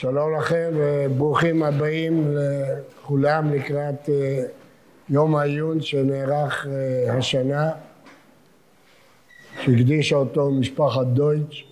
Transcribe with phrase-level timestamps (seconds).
[0.00, 4.44] שלום לכם וברוכים הבאים לכולם לקראת אה,
[5.08, 7.70] יום העיון שנערך אה, השנה
[9.62, 11.64] שהקדישה אותו משפחת דויטש.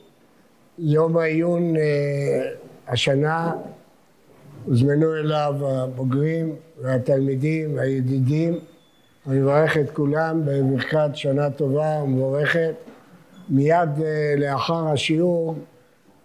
[0.79, 1.83] יום העיון אה,
[2.89, 3.53] השנה
[4.65, 8.59] הוזמנו אליו הבוגרים והתלמידים והידידים.
[9.27, 12.75] אני מברך את כולם בברכת שנה טובה ומבורכת.
[13.49, 13.91] מיד
[14.37, 15.57] לאחר השיעור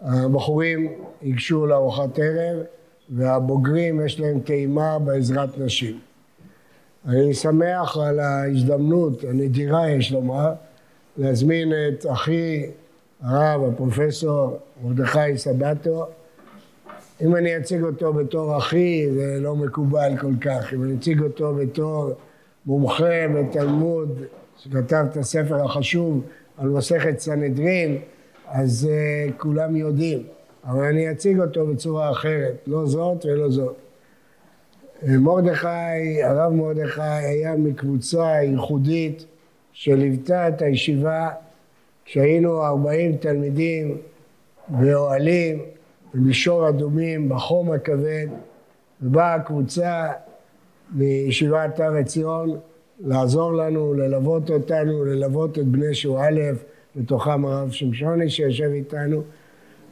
[0.02, 2.64] הבחורים ייגשו לארוחת ערב
[3.10, 6.00] והבוגרים יש להם טעימה בעזרת נשים.
[7.06, 10.54] אני שמח על ההזדמנות הנדירה יש לומר
[11.18, 12.66] להזמין את אחי
[13.22, 16.06] הרב הפרופסור מרדכי סבטו.
[17.22, 20.74] אם אני אציג אותו בתור אחי זה לא מקובל כל כך.
[20.74, 22.12] אם אני אציג אותו בתור
[22.66, 24.22] מומחה בתלמוד
[24.58, 26.22] שכתב את הספר החשוב
[26.58, 27.98] על מסכת סנהדרין
[28.48, 30.24] אז uh, כולם יודעים,
[30.66, 33.76] אבל אני אציג אותו בצורה אחרת, לא זאת ולא זאת.
[35.04, 39.26] אה, מרדכי, הרב מרדכי היה מקבוצה ייחודית
[39.74, 41.30] שליוותה את הישיבה
[42.06, 43.98] כשהיינו ארבעים תלמידים
[44.68, 45.60] באוהלים
[46.14, 48.28] במישור אדומים בחום הכבד
[49.02, 50.08] ובאה קבוצה
[50.96, 52.60] מישיבת הר עציון
[53.00, 56.38] לעזור לנו, ללוות אותנו, ללוות את בני שועל
[56.96, 59.24] בתוכם הרב שמשוני שיושב איתנו,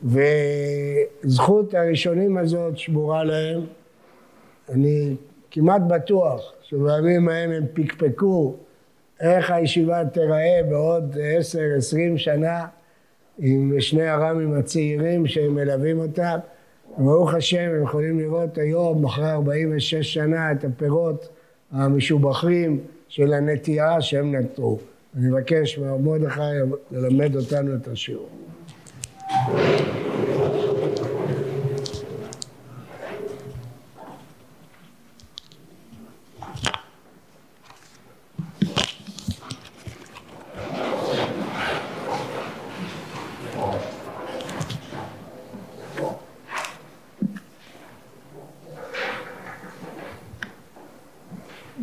[0.04, 3.62] וזכות הראשונים הזאת שמורה להם.
[4.70, 5.16] אני
[5.52, 8.56] כמעט בטוח שבימים ההם הם פקפקו
[9.22, 12.66] איך הישיבה תיראה בעוד עשר, עשרים שנה
[13.40, 16.38] עם שני הרמים הצעירים שהם מלווים אותם.
[16.98, 21.30] ברוך השם, הם יכולים לראות היום, אחרי 46 שנה, את הפירות
[21.72, 24.80] המשובחים של הנטייה שהם נטעו.
[25.18, 26.42] אני מבקש מהרב מרדכי
[26.92, 28.30] ללמד אותנו את השיעור.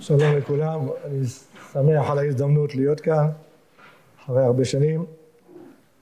[0.06, 1.26] שלום לכולם, אני
[1.72, 3.28] שמח על ההזדמנות להיות כאן
[4.24, 5.06] אחרי הרבה שנים,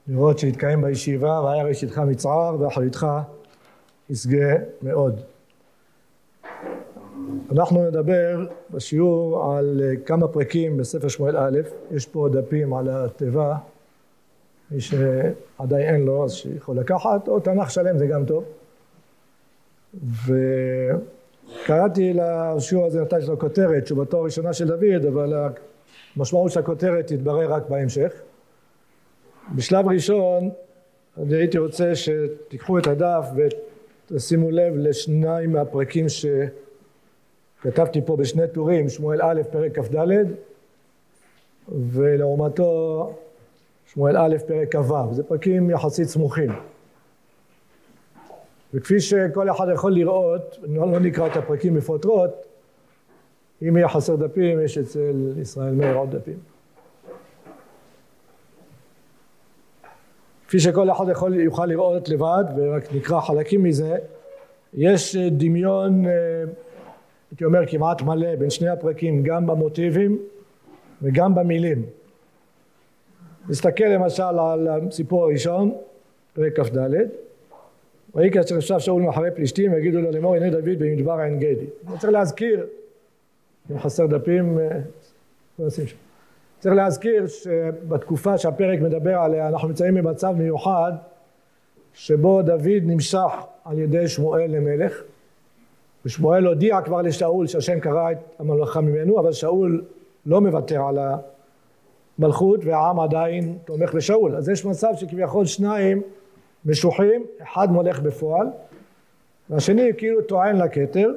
[0.07, 3.07] לראות שהתקיים בישיבה והיה ראשיתך מצער ואחריתך
[4.09, 5.21] ישגה מאוד.
[7.51, 11.59] אנחנו נדבר בשיעור על כמה פרקים בספר שמואל א',
[11.91, 13.57] יש פה דפים על התיבה,
[14.71, 18.43] מי שעדיין אין לו אז שיכול לקחת, או תנ"ך שלם זה גם טוב.
[20.03, 20.33] ו...
[21.65, 25.33] קראתי לשיעור הזה, נתתי לו כותרת, תשובתו הראשונה של דוד, אבל
[26.15, 28.13] המשמעות של הכותרת תתברר רק בהמשך.
[29.53, 30.49] בשלב ראשון,
[31.17, 33.25] אני הייתי רוצה שתיקחו את הדף
[34.11, 39.97] ותשימו לב לשניים מהפרקים שכתבתי פה בשני טורים, שמואל א', פרק כ"ד,
[41.69, 43.13] ולעומתו
[43.93, 45.13] שמואל א', פרק כ"ו.
[45.13, 46.51] זה פרקים יחסית סמוכים.
[48.73, 52.31] וכפי שכל אחד יכול לראות, לא, לא נקרא את הפרקים בפרוטרוט,
[53.61, 56.54] אם יהיה חסר דפים, יש אצל ישראל מאיר עוד דפים.
[60.55, 63.97] כפי שכל אחד יכול, יוכל לראות לבד, ורק נקרא חלקים מזה,
[64.73, 66.11] יש דמיון, אה,
[67.31, 70.17] הייתי אומר כמעט מלא, בין שני הפרקים, גם במוטיבים
[71.01, 71.85] וגם במילים.
[73.49, 75.75] נסתכל למשל על הסיפור הראשון,
[76.33, 76.79] פרק כ"ד,
[78.15, 81.65] ויהי כאשר ישב שאול מאחורי פלישתים ויגידו לו לאמור הנה דוד במדבר עין גדי.
[81.99, 82.65] צריך להזכיר,
[83.71, 84.79] אם חסר דפים, אה,
[85.59, 85.69] לא
[86.65, 90.93] צריך להזכיר שבתקופה שהפרק מדבר עליה אנחנו נמצאים במצב מיוחד
[91.93, 93.31] שבו דוד נמשך
[93.65, 95.03] על ידי שמואל למלך.
[96.05, 99.83] ושמואל הודיע כבר לשאול שהשם קרא את הממלכה ממנו אבל שאול
[100.25, 100.99] לא מוותר על
[102.19, 104.35] המלכות והעם עדיין תומך בשאול.
[104.35, 106.01] אז יש מצב שכביכול שניים
[106.65, 108.47] משוחים, אחד מולך בפועל,
[109.49, 111.11] והשני כאילו טוען לכתר,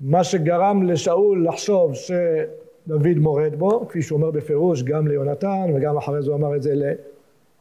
[0.00, 1.92] מה שגרם לשאול לחשוב
[2.86, 6.62] שדוד מורד בו, כפי שהוא אומר בפירוש גם ליונתן וגם אחרי זה הוא אמר את
[6.62, 6.74] זה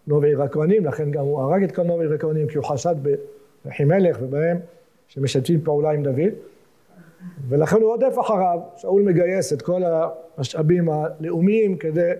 [0.07, 2.95] לנובי עיר הכהנים, לכן גם הוא הרג את כל נובי עיר הכהנים כי הוא חשד
[3.65, 4.57] באחימלך ובהם
[5.07, 6.33] שמשתפים פעולה עם דוד.
[7.49, 9.81] ולכן הוא עודף אחריו, שאול מגייס את כל
[10.37, 12.11] המשאבים הלאומיים כדי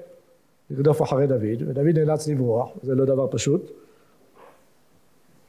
[0.70, 3.72] לרדוף אחרי דוד ודוד נאלץ לברוח, זה לא דבר פשוט.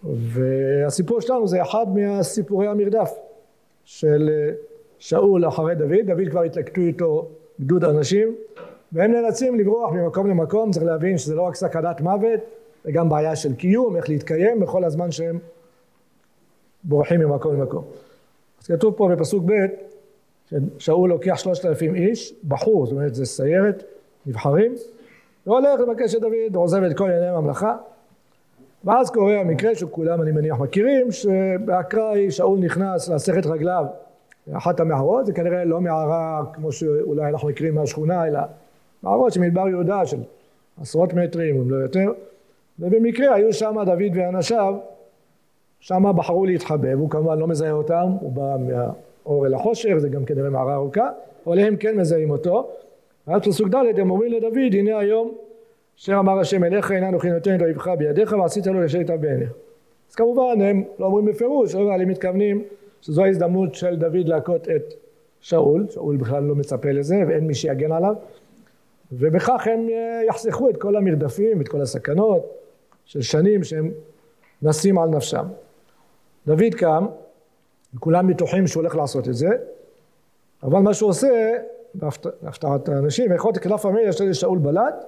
[0.04, 3.10] והסיפור שלנו זה אחד מהסיפורי המרדף
[3.84, 4.30] של
[4.98, 7.28] שאול אחרי דוד, דוד כבר התלקטו איתו
[7.60, 8.34] גדוד אנשים
[8.92, 12.40] והם נאלצים לברוח ממקום למקום, צריך להבין שזה לא רק סכנת מוות,
[12.84, 15.38] זה גם בעיה של קיום, איך להתקיים בכל הזמן שהם
[16.84, 17.84] בורחים ממקום למקום.
[18.62, 19.52] אז כתוב פה בפסוק ב'
[20.50, 23.84] ששאול לוקח שלושת אלפים איש, בחור, זאת אומרת זה סיירת,
[24.26, 24.74] נבחרים,
[25.46, 27.76] והולך לבקש את דוד, עוזב את כל ענייני הממלכה,
[28.84, 33.84] ואז קורה המקרה שכולם אני מניח מכירים, שבאקראי שאול נכנס להסכת רגליו
[34.46, 38.40] לאחת המערות, זה כנראה לא מערה כמו שאולי אנחנו מכירים מהשכונה, אלא
[39.02, 40.18] מערות של מדבר יהודה של
[40.80, 42.12] עשרות מטרים, אם לא יותר,
[42.78, 44.74] ובמקרה היו שם דוד ואנשיו,
[45.80, 50.24] שם בחרו להתחבא, והוא כמובן לא מזהה אותם, הוא בא מהאור אל החושך, זה גם
[50.24, 51.10] כנראה מערה ארוכה,
[51.46, 52.70] אבל הם כן מזהים אותו,
[53.26, 55.34] ואז פסוק ד' הם אומרים לדוד, הנה היום
[55.98, 59.52] אשר אמר השם אליך הנה אנוכי נותן את אויבך בידיך ועשית לו לשבת בעיניך.
[60.10, 62.64] אז כמובן הם לא אומרים בפירוש, אבל הם מתכוונים
[63.04, 64.94] שזו ההזדמנות של דוד להכות את
[65.40, 68.14] שאול, שאול בכלל לא מצפה לזה ואין מי שיגן עליו,
[69.12, 72.50] ובכך הם אה, יחסכו את כל המרדפים, את כל הסכנות
[73.04, 73.90] של שנים שהם
[74.62, 75.46] נסים על נפשם.
[76.46, 77.06] דוד קם,
[77.94, 79.48] וכולם בטוחים שהוא הולך לעשות את זה,
[80.62, 81.52] אבל מה שהוא עושה,
[81.94, 85.04] בהפתעת האנשים, ויכול את כנף המלך של שאול בלט,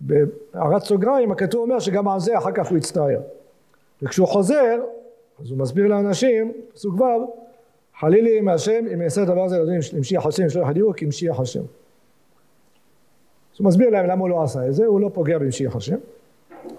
[0.00, 3.20] בהערת סוגריים הכתוב אומר שגם על זה אחר כך הוא יצטער.
[4.02, 4.80] וכשהוא חוזר,
[5.44, 7.04] אז הוא מסביר לאנשים, פסוק ו',
[8.00, 11.60] חלילי מהשם אם יעשה את הדבר הזה לדברים למשיח השם שלא יחדירו כי משיח השם.
[11.60, 15.96] אז הוא מסביר להם למה הוא לא עשה את זה, הוא לא פוגע במשיח השם.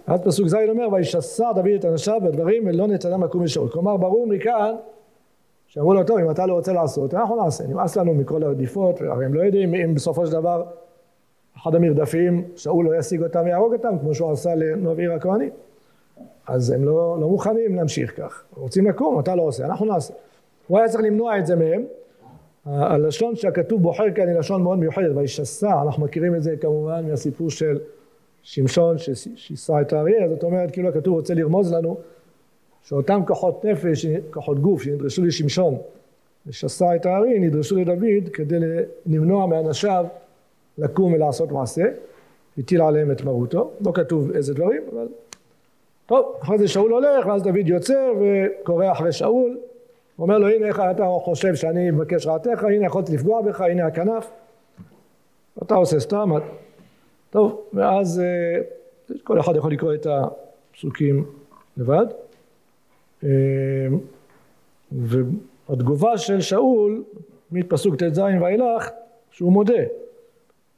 [0.08, 3.70] אז פסוק ז' אומר וישסע דוד את אנשיו בדברים ולא נתנם לקום לשאול.
[3.70, 4.76] כלומר ברור מכאן
[5.68, 9.26] שאמרו לו טוב אם אתה לא רוצה לעשות אנחנו נעשה נמאס לנו מכל הרדיפות הרי
[9.26, 10.64] הם לא יודעים אם בסופו של דבר
[11.58, 15.50] אחד המרדפים שאול לא ישיג אותם ויהרוג אותם כמו שהוא עשה לנבעיר הכהנים
[16.48, 18.44] אז הם לא, לא מוכנים להמשיך כך.
[18.58, 20.14] רוצים לקום אתה לא עושה אנחנו נעשה.
[20.68, 21.84] הוא היה צריך למנוע את זה מהם.
[22.66, 27.50] הלשון שהכתוב בוחר כאן היא לשון מאוד מיוחדת וישסע אנחנו מכירים את זה כמובן מהסיפור
[27.50, 27.80] של
[28.44, 31.98] שמשון ששיסה את האריה זאת אומרת כאילו הכתוב רוצה לרמוז לנו
[32.84, 35.78] שאותם כוחות נפש, כוחות גוף שנדרשו לשמשון
[36.48, 38.60] ושסה את הארי נדרשו לדוד כדי
[39.06, 40.06] למנוע מאנשיו
[40.78, 41.84] לקום ולעשות מעשה,
[42.58, 45.08] הטיל עליהם את מרותו, לא כתוב איזה דברים, אבל
[46.06, 49.58] טוב, אחרי זה שאול הולך ואז דוד יוצא וקורא אחרי שאול,
[50.20, 54.32] אומר לו הנה איך אתה חושב שאני מבקש רעתך, הנה יכולתי לפגוע בך, הנה הכנף,
[55.64, 56.32] אתה עושה סתם,
[57.30, 58.62] טוב, ואז אה,
[59.24, 61.26] כל אחד יכול לקרוא את הפסוקים
[61.78, 62.06] לבד.
[63.24, 63.30] אה,
[64.92, 67.04] והתגובה של שאול
[67.52, 68.90] מפסוק ט"ז ואילך
[69.32, 69.84] שהוא מודה.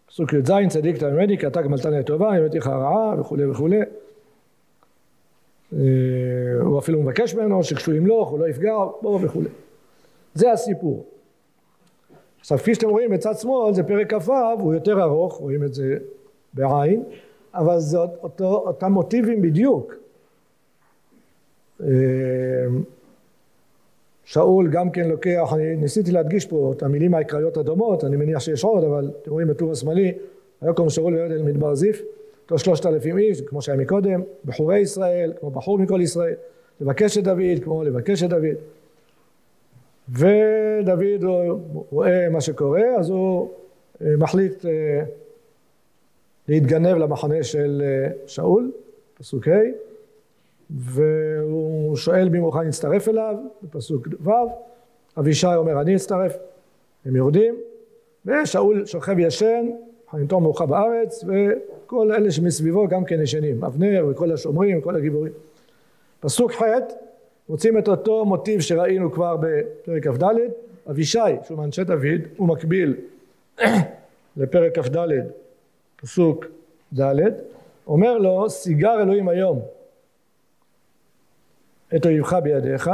[0.08, 3.80] פסוק י"ז צדיק תלמדי כי אתה גמלתני לטובה הבאתי לך רעה וכולי וכולי
[5.72, 9.50] הוא אפילו מבקש ממנו שכשהוא ימלוך הוא לא יפגע בו וכולי.
[10.34, 11.06] זה הסיפור.
[12.40, 15.98] עכשיו כפי שאתם רואים בצד שמאל זה פרק כ"ו הוא יותר ארוך רואים את זה
[16.54, 17.04] בעין
[17.54, 19.94] אבל זה אותו, אותם מוטיבים בדיוק.
[21.84, 21.88] אה,
[24.24, 28.64] שאול גם כן לוקח, אני ניסיתי להדגיש פה את המילים העיקריות הדומות, אני מניח שיש
[28.64, 30.14] עוד, אבל אתם רואים בטור השמאלי,
[30.62, 32.02] ויקום שאול וירד אל מדבר זיף,
[32.48, 36.34] אותו שלושת אלפים איש, כמו שהיה מקודם, בחורי ישראל, כמו בחור מכל ישראל,
[36.82, 38.58] לבקש את דוד, כמו לבקש את דוד.
[40.10, 41.24] ודוד
[41.92, 43.50] רואה מה שקורה, אז הוא
[44.02, 45.04] אה, מחליט אה,
[46.48, 47.84] להתגנב למחנה של
[48.28, 48.72] שאול,
[49.14, 49.52] פסוק ה'
[50.70, 54.30] והוא שואל מי מוכן להצטרף אליו, בפסוק ו',
[55.18, 56.38] אבישי אומר אני אצטרף,
[57.06, 57.56] הם יורדים,
[58.26, 59.70] ושאול שוכב ישן,
[60.12, 65.34] חניתו מאוחר בארץ, וכל אלה שמסביבו גם כן ישנים, אבנר וכל השומרים וכל הגיבורים.
[66.20, 66.62] פסוק ח'
[67.50, 70.24] מוצאים את אותו מוטיב שראינו כבר בפרק כ"ד,
[70.90, 72.96] אבישי שהוא מאנשי דוד, הוא מקביל
[74.38, 74.98] לפרק כ"ד,
[75.96, 76.46] פסוק
[77.00, 77.20] ד',
[77.88, 79.62] אומר לו, סיגר אלוהים היום
[81.96, 82.90] את אויבך בידיך,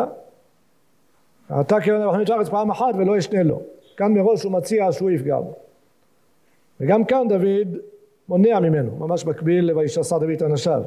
[1.62, 3.62] אתה קרן המחנות הארץ פעם אחת ולא אשנה לו.
[3.98, 5.55] כאן מראש הוא מציע שהוא יפגע בו.
[6.83, 7.77] וגם כאן דוד
[8.29, 10.83] מונע ממנו, ממש מקביל ל"וישסע דוד את אנשיו".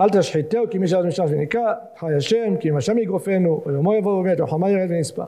[0.00, 4.12] אל תשחיתהו כי מי שעד משם ונקרא, חי השם, כי אם השם יגרופנו, ויומו יבוא
[4.12, 5.24] ומת, וחמה ירד ונספה.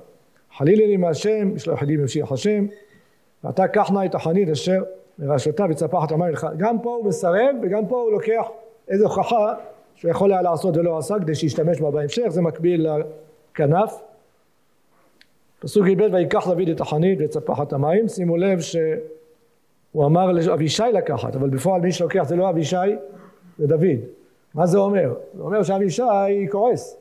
[0.56, 2.66] חלילי לי מהשם, ישלח ידי במשיח השם,
[3.44, 4.83] ואתה קח נא את החנית אשר
[5.18, 6.47] מרשתה וצפחת המים לך.
[6.56, 8.47] גם פה הוא מסרב, וגם פה הוא לוקח
[8.88, 9.54] איזו הוכחה
[9.94, 12.87] שהוא יכול היה לעשות ולא עשה כדי שישתמש בה בהמשך, זה מקביל
[13.52, 14.02] לכנף.
[15.59, 18.59] פסוק י"ב ויקח דוד את החנית ואת ספחת המים, שימו לב
[19.95, 22.77] שהוא אמר לאבישי לקחת, אבל בפועל מי שלוקח זה לא אבישי,
[23.59, 23.99] זה דוד.
[24.55, 25.15] מה זה אומר?
[25.35, 26.03] זה אומר שאבישי
[26.51, 26.97] כועס,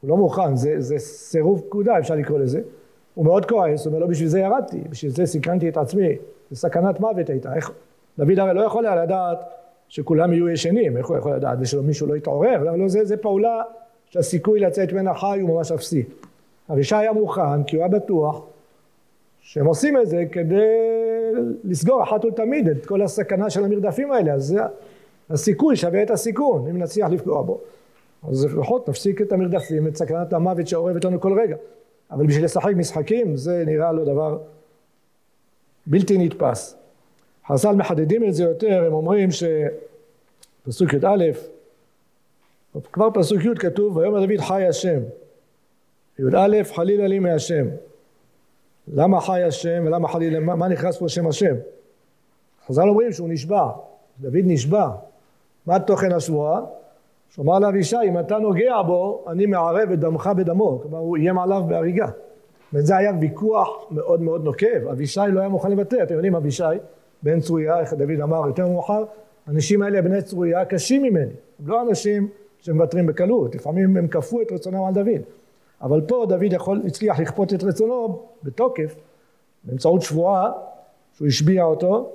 [0.00, 2.60] הוא לא מוכן, זה, זה סירוב פקודה אפשר לקרוא לזה.
[3.14, 6.16] הוא מאוד כועס, הוא אומר לו בשביל זה ירדתי, בשביל זה סיכנתי את עצמי,
[6.50, 7.72] זה סכנת מוות הייתה, איך...
[8.18, 9.38] דוד הרי לא יכול היה לדעת
[9.88, 11.58] שכולם יהיו ישנים, איך הוא יכול לדעת?
[11.60, 12.62] ושמישהו לא יתעורר?
[12.62, 13.62] לא, זה, זה פעולה
[14.10, 16.04] שהסיכוי לצאת ממנה חי הוא ממש אפסי.
[16.72, 18.42] אבישי היה מוכן כי הוא היה בטוח
[19.40, 20.56] שהם עושים את זה כדי
[21.64, 24.56] לסגור אחת ולתמיד את כל הסכנה של המרדפים האלה, אז
[25.30, 27.60] הסיכוי שווה את הסיכון, אם נצליח לפגוע בו.
[28.28, 31.56] אז לפחות נפסיק את המרדפים, את סכנת המוות שאורבת לנו כל רגע.
[32.10, 34.38] אבל בשביל לשחק משחקים זה נראה לו דבר
[35.86, 36.76] בלתי נתפס.
[37.46, 41.24] חז"ל מחדדים את זה יותר, הם אומרים שפסוק י"א,
[42.92, 45.00] כבר פסוק י' כתוב, ויאמר דוד חי השם.
[46.18, 47.66] י"א חלילה לי מהשם.
[48.92, 51.54] למה חי השם ולמה חלילה, מה, מה נכנס פה שם השם?
[52.66, 53.68] חז"ל אומרים שהוא נשבע,
[54.20, 54.90] דוד נשבע.
[55.66, 56.60] מה תוכן השבועה?
[57.30, 60.80] שהוא אמר לאבישי, אם אתה נוגע בו, אני מערב את דמך בדמו.
[60.82, 62.08] כלומר, הוא איים עליו בהריגה.
[62.72, 64.88] וזה היה ויכוח מאוד מאוד נוקב.
[64.90, 66.02] אבישי לא היה מוכן לוותר.
[66.02, 66.64] אתם יודעים, אבישי,
[67.22, 69.04] בן צרויה, איך דוד אמר יותר מאוחר,
[69.46, 71.32] האנשים האלה בני צרויה קשים ממני.
[71.58, 72.28] הם לא אנשים
[72.58, 73.54] שמוותרים בקלות.
[73.54, 75.20] לפעמים הם כפו את רצונם על דוד.
[75.82, 78.96] אבל פה דוד יכול, הצליח לכפות את רצונו בתוקף,
[79.64, 80.52] באמצעות שבועה,
[81.12, 82.10] שהוא השביע אותו,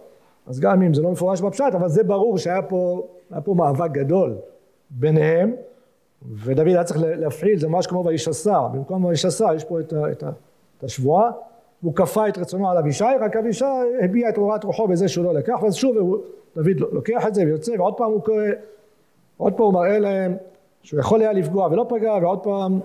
[0.48, 3.08] אז גם אם זה לא מפורש בפשט, אבל זה ברור שהיה פה,
[3.44, 4.36] פה מאבק גדול
[4.90, 5.56] ביניהם,
[6.44, 10.24] ודוד היה צריך להפעיל, זה ממש כמו וישסע, במקום וישסע יש פה את, ה, את,
[10.24, 10.30] ה,
[10.78, 11.32] את השבועה,
[11.82, 13.66] הוא כפה את רצונו על אבישי, רק אבישי
[14.02, 16.18] הביע את הוראת רוחו בזה שהוא לא לקח, ואז שוב הוא,
[16.56, 18.44] דוד לוקח את זה ויוצא, ועוד פעם הוא קורא,
[19.38, 20.36] עוד פעם הוא מראה להם
[20.84, 22.80] שהוא יכול היה לפגוע ולא פגע, ועוד פעם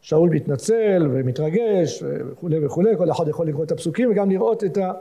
[0.00, 4.92] שאול מתנצל ומתרגש וכולי וכולי, כל אחד יכול לקרוא את הפסוקים וגם לראות את ה...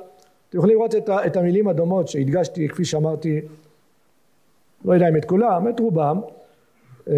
[0.50, 3.42] אתם יכולים לראות את, ה, את המילים הדומות שהדגשתי, כפי שאמרתי,
[4.86, 6.20] לא יודע אם את כולם, את רובם,
[7.10, 7.16] אה,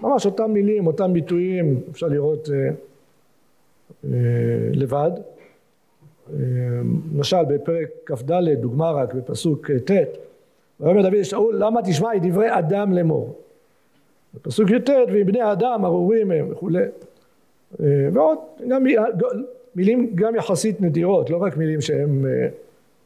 [0.00, 4.10] ממש אותם מילים, אותם ביטויים, אפשר לראות אה,
[4.72, 5.10] לבד.
[7.14, 9.90] למשל בפרק כ"ד, דוגמה רק, בפסוק ט',
[10.80, 13.36] ויאמר דוד לשאול, למה תשמע את דברי אדם לאמור?
[14.38, 16.82] בפסוק י"ט, ועם בני אדם ארורים הם וכולי.
[17.80, 18.84] אה, ועוד, גם
[19.74, 22.48] מילים גם יחסית נדירות, לא רק מילים שהן אה,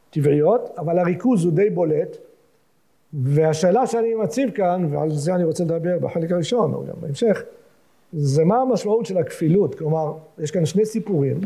[0.09, 2.17] טבעיות, אבל הריכוז הוא די בולט.
[3.13, 7.43] והשאלה שאני מציב כאן, ועל זה אני רוצה לדבר בחלק הראשון, או גם בהמשך,
[8.13, 9.75] זה מה המשמעות של הכפילות.
[9.75, 11.39] כלומר, יש כאן שני סיפורים,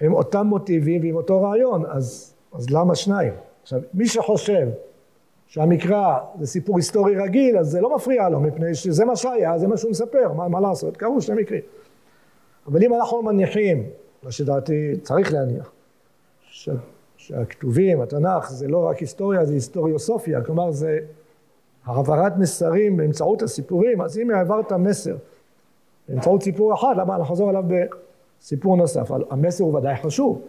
[0.00, 3.32] הם אותם מוטיבים ועם אותו רעיון, אז, אז למה שניים?
[3.62, 4.68] עכשיו, מי שחושב
[5.48, 9.68] שהמקרא זה סיפור היסטורי רגיל, אז זה לא מפריע לו, מפני שזה מה שהיה, זה
[9.68, 10.96] מה שהוא מספר, מה, מה לעשות?
[10.96, 11.60] קרו שני מקרים.
[12.66, 13.86] אבל אם אנחנו מניחים,
[14.22, 15.70] מה שדעתי צריך להניח,
[16.40, 16.68] ש,
[17.16, 20.98] שהכתובים, התנ"ך, זה לא רק היסטוריה, זה היסטוריוסופיה, כלומר זה
[21.84, 25.16] העברת מסרים באמצעות הסיפורים, אז אם העברת מסר
[26.08, 27.64] באמצעות סיפור אחד, למה נחזור עליו
[28.40, 29.10] בסיפור נוסף?
[29.30, 30.42] המסר הוא ודאי חשוב,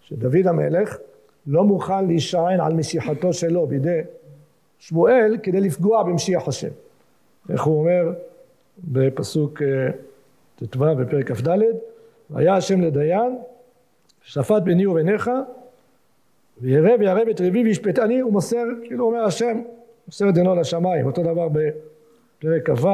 [0.00, 0.98] שדוד המלך
[1.46, 4.00] לא מוכן להישען על משיחתו שלו בידי
[4.82, 6.68] שמואל כדי לפגוע במשיח השם.
[7.50, 8.12] איך הוא אומר
[8.78, 9.90] בפסוק אה,
[10.56, 11.58] ט"ו בפרק כ"ד,
[12.30, 13.38] והיה השם לדיין,
[14.22, 15.30] שפט ביני וביניך,
[16.60, 19.62] וירא ויערב את ריבי וישפטני, הוא מוסר, כאילו אומר השם,
[20.06, 22.88] מוסר את דינו לשמיים, אותו דבר בפרק כ"ו,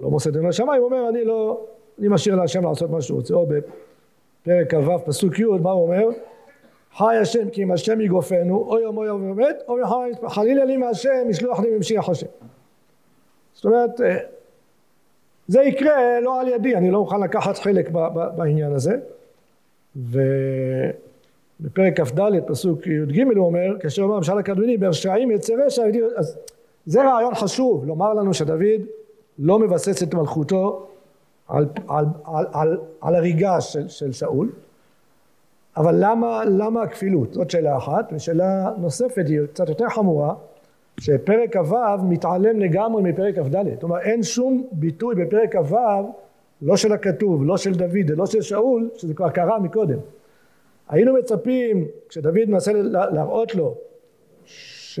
[0.00, 1.66] לא מוסר את דינו לשמיים, הוא אומר אני לא,
[1.98, 6.08] אני משאיר להשם לעשות מה שהוא רוצה, או בפרק כ"ו פסוק י', מה הוא אומר?
[6.96, 9.76] חי השם כי אם השם יגופנו, או יום או יום ומת, או
[10.28, 12.26] חלילה לי מהשם ישלוח לי ממשיח השם.
[13.54, 14.16] זאת אומרת, אה,
[15.48, 17.90] זה יקרה לא על ידי, אני לא מוכן לקחת חלק
[18.36, 18.96] בעניין הזה.
[19.96, 25.82] ובפרק כ"ד, פסוק י"ג הוא אומר, כאשר אומר המשל הקדמוני, ברשעים יצא רשע,
[26.16, 26.38] אז
[26.86, 28.80] זה רעיון חשוב, לומר לנו שדוד
[29.38, 30.86] לא מבסס את מלכותו
[31.48, 34.50] על, על, על, על, על הריגה של, של שאול,
[35.76, 37.34] אבל למה, למה הכפילות?
[37.34, 38.12] זאת שאלה אחת.
[38.12, 40.34] ושאלה נוספת היא קצת יותר חמורה,
[41.00, 43.80] שפרק כ"ו מתעלם לגמרי מפרק כ"ד.
[43.80, 45.76] כלומר אין שום ביטוי בפרק כ"ו
[46.62, 49.98] לא של הכתוב, לא של דוד ולא של שאול, שזה כבר קרה מקודם.
[50.88, 53.74] היינו מצפים, כשדוד מנסה להראות לו
[54.44, 55.00] ש...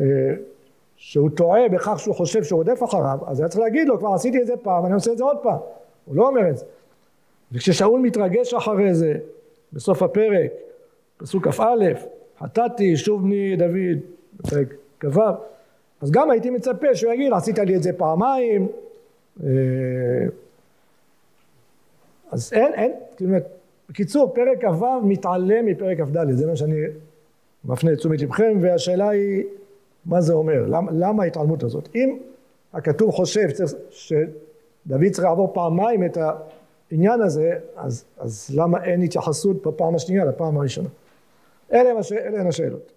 [0.96, 4.42] שהוא טועה בכך שהוא חושב שהוא רודף אחריו, אז היה צריך להגיד לו, כבר עשיתי
[4.42, 5.58] את זה פעם, אני עושה את זה עוד פעם.
[6.04, 6.64] הוא לא אומר את זה.
[7.52, 9.14] וכששאול מתרגש אחרי זה,
[9.72, 10.50] בסוף הפרק,
[11.16, 11.64] פסוק כ"א,
[12.38, 13.98] חטאתי שוב בני דוד,
[14.36, 15.20] בפרק כ"ו,
[16.00, 18.68] אז גם הייתי מצפה שהוא יגיד עשית לי את זה פעמיים,
[19.44, 19.48] אה,
[22.30, 23.36] אז אין, אין, כאילו,
[23.88, 26.76] בקיצור פרק כ"ו מתעלם מפרק כ"ד, זה מה שאני
[27.64, 29.44] מפנה את תשומת לבכם, והשאלה היא
[30.06, 31.88] מה זה אומר, למה, למה ההתעלמות הזאת?
[31.94, 32.18] אם
[32.72, 33.48] הכתוב חושב
[33.90, 36.32] שדוד צריך לעבור פעמיים את ה...
[36.90, 40.88] העניין הזה, אז, אז למה אין התייחסות בפעם השנייה לפעם הראשונה?
[41.72, 42.12] אלה, הש...
[42.12, 42.92] אלה הן השאלות.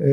[0.00, 0.06] אמ,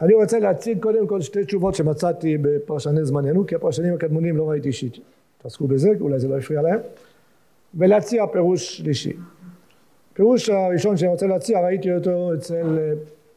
[0.00, 4.72] אני רוצה להציג קודם כל שתי תשובות שמצאתי בפרשני זמננו, כי הפרשנים הקדמונים לא ראיתי
[4.72, 6.78] שהתעסקו בזה, אולי זה לא הפריע להם,
[7.74, 9.16] ולהציע פירוש שלישי.
[10.12, 12.92] פירוש הראשון שאני רוצה להציע, ראיתי אותו אצל אה,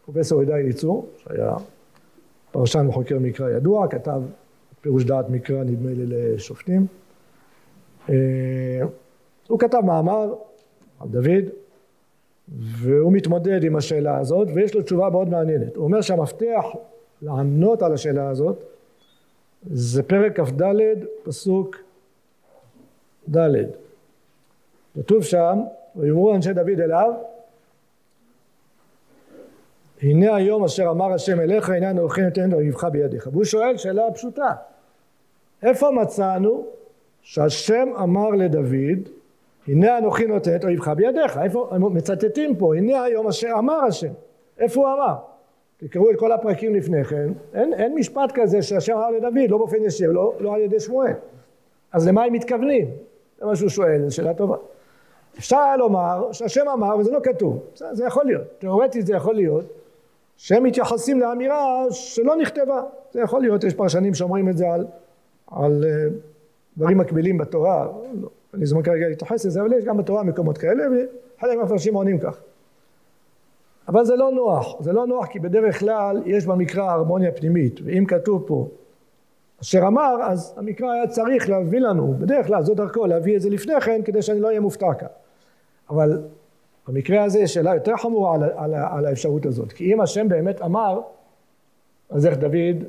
[0.05, 1.53] פרופסור ידעי ליצור, שהיה
[2.51, 4.21] פרשן וחוקר מקרא ידוע, כתב
[4.81, 6.87] פירוש דעת מקרא נדמה לי לשופטים.
[8.09, 8.15] אה,
[9.47, 10.33] הוא כתב מאמר
[10.99, 11.49] על דוד,
[12.57, 15.75] והוא מתמודד עם השאלה הזאת, ויש לו תשובה מאוד מעניינת.
[15.75, 16.65] הוא אומר שהמפתח
[17.21, 18.63] לענות על השאלה הזאת
[19.71, 20.63] זה פרק כ"ד,
[21.23, 21.77] פסוק
[23.35, 23.55] ד'.
[24.95, 25.59] כתוב שם,
[25.95, 27.13] ויאמרו אנשי דוד אליו,
[30.01, 33.29] הנה היום אשר אמר השם אליך, הנה אני הולכים לתן אויבך בידיך.
[33.31, 34.53] והוא שואל שאלה פשוטה,
[35.63, 36.65] איפה מצאנו
[37.21, 39.09] שהשם אמר לדוד,
[39.67, 44.11] הנה אנוכי נותן את אויבך בידיך, איפה, מצטטים פה, הנה היום אשר אמר השם,
[44.59, 45.15] איפה הוא אמר?
[45.77, 49.77] תקראו את כל הפרקים לפני כן, אין, אין משפט כזה שהשם אמר לדוד, לא באופן
[49.85, 51.13] ישיר, לא, לא על ידי שמואל.
[51.91, 52.87] אז למה הם מתכוונים?
[53.39, 54.55] זה מה שהוא שואל, זו שאלה טובה.
[55.37, 59.65] אפשר היה לומר שהשם אמר וזה לא כתוב, זה יכול להיות, תאורטית זה יכול להיות,
[60.39, 62.81] שהם מתייחסים לאמירה שלא נכתבה,
[63.11, 64.85] זה יכול להיות, יש פרשנים שאומרים את זה על,
[65.51, 66.13] על uh,
[66.77, 67.85] דברים מקבילים בתורה,
[68.21, 72.19] לא, אני זמן כרגע להתייחס לזה, אבל יש גם בתורה מקומות כאלה, וחלק מהפרשים עונים
[72.19, 72.39] כך.
[73.87, 78.05] אבל זה לא נוח, זה לא נוח כי בדרך כלל יש במקרא הרמוניה פנימית, ואם
[78.05, 78.67] כתוב פה
[79.61, 83.49] אשר אמר, אז המקרא היה צריך להביא לנו, בדרך כלל זו דרכו, להביא את זה
[83.49, 85.07] לפני כן, כדי שאני לא אהיה מופתע כאן.
[85.89, 86.21] אבל
[86.89, 90.61] במקרה הזה יש שאלה יותר חמורה על, על, על האפשרות הזאת, כי אם השם באמת
[90.61, 91.01] אמר,
[92.09, 92.83] אז איך דוד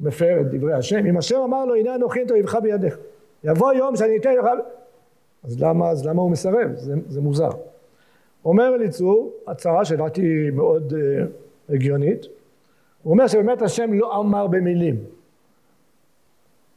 [0.00, 1.06] מפר את דברי השם?
[1.06, 2.98] אם השם אמר לו, הנה אנוכי את אויבך בידיך,
[3.44, 4.44] יבוא יום שאני אתן לך...
[5.44, 6.74] אז למה, אז למה הוא מסרב?
[6.74, 7.48] זה, זה מוזר.
[8.44, 12.26] אומר אליצור, הצהרה שלדעתי מאוד uh, הגיונית,
[13.02, 14.96] הוא אומר שבאמת השם לא אמר במילים.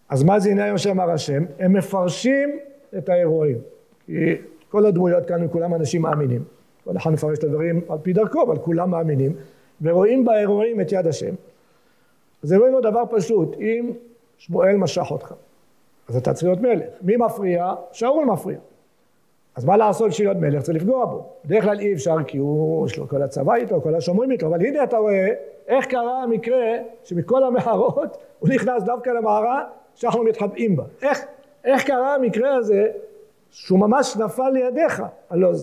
[0.10, 1.44] אז מה זה הנה היום שאמר השם?
[1.60, 2.60] הם מפרשים
[2.98, 3.58] את האירועים.
[4.06, 4.36] כי
[4.70, 6.44] כל הדמויות כאן הם כולם אנשים מאמינים.
[6.84, 9.34] כל אחד מפרש את הדברים על פי דרכו, אבל כולם מאמינים,
[9.82, 11.34] ורואים באירועים את יד השם.
[12.44, 13.92] אז אירועים הוא דבר פשוט, אם
[14.38, 15.34] שמואל משך אותך,
[16.10, 16.89] אז אתה צריך להיות מלך.
[17.02, 17.74] מי מפריע?
[17.92, 18.58] שאול מפריע.
[19.56, 20.63] אז מה לעשות בשביל להיות מלך?
[20.63, 21.26] צריך לפגוע בו.
[21.46, 24.65] בדרך כלל אי אפשר כי הוא, יש לו כל הצבא איתו, כל השומרים איתו, אבל
[24.65, 25.30] הנה אתה רואה
[25.68, 29.63] איך קרה המקרה שמכל המערות הוא נכנס דווקא למערה
[29.96, 30.84] שאנחנו מתחבאים בה.
[31.02, 31.26] איך,
[31.63, 32.88] איך קרה המקרה הזה
[33.52, 35.04] שהוא ממש נפל לידיך?
[35.30, 35.54] הלא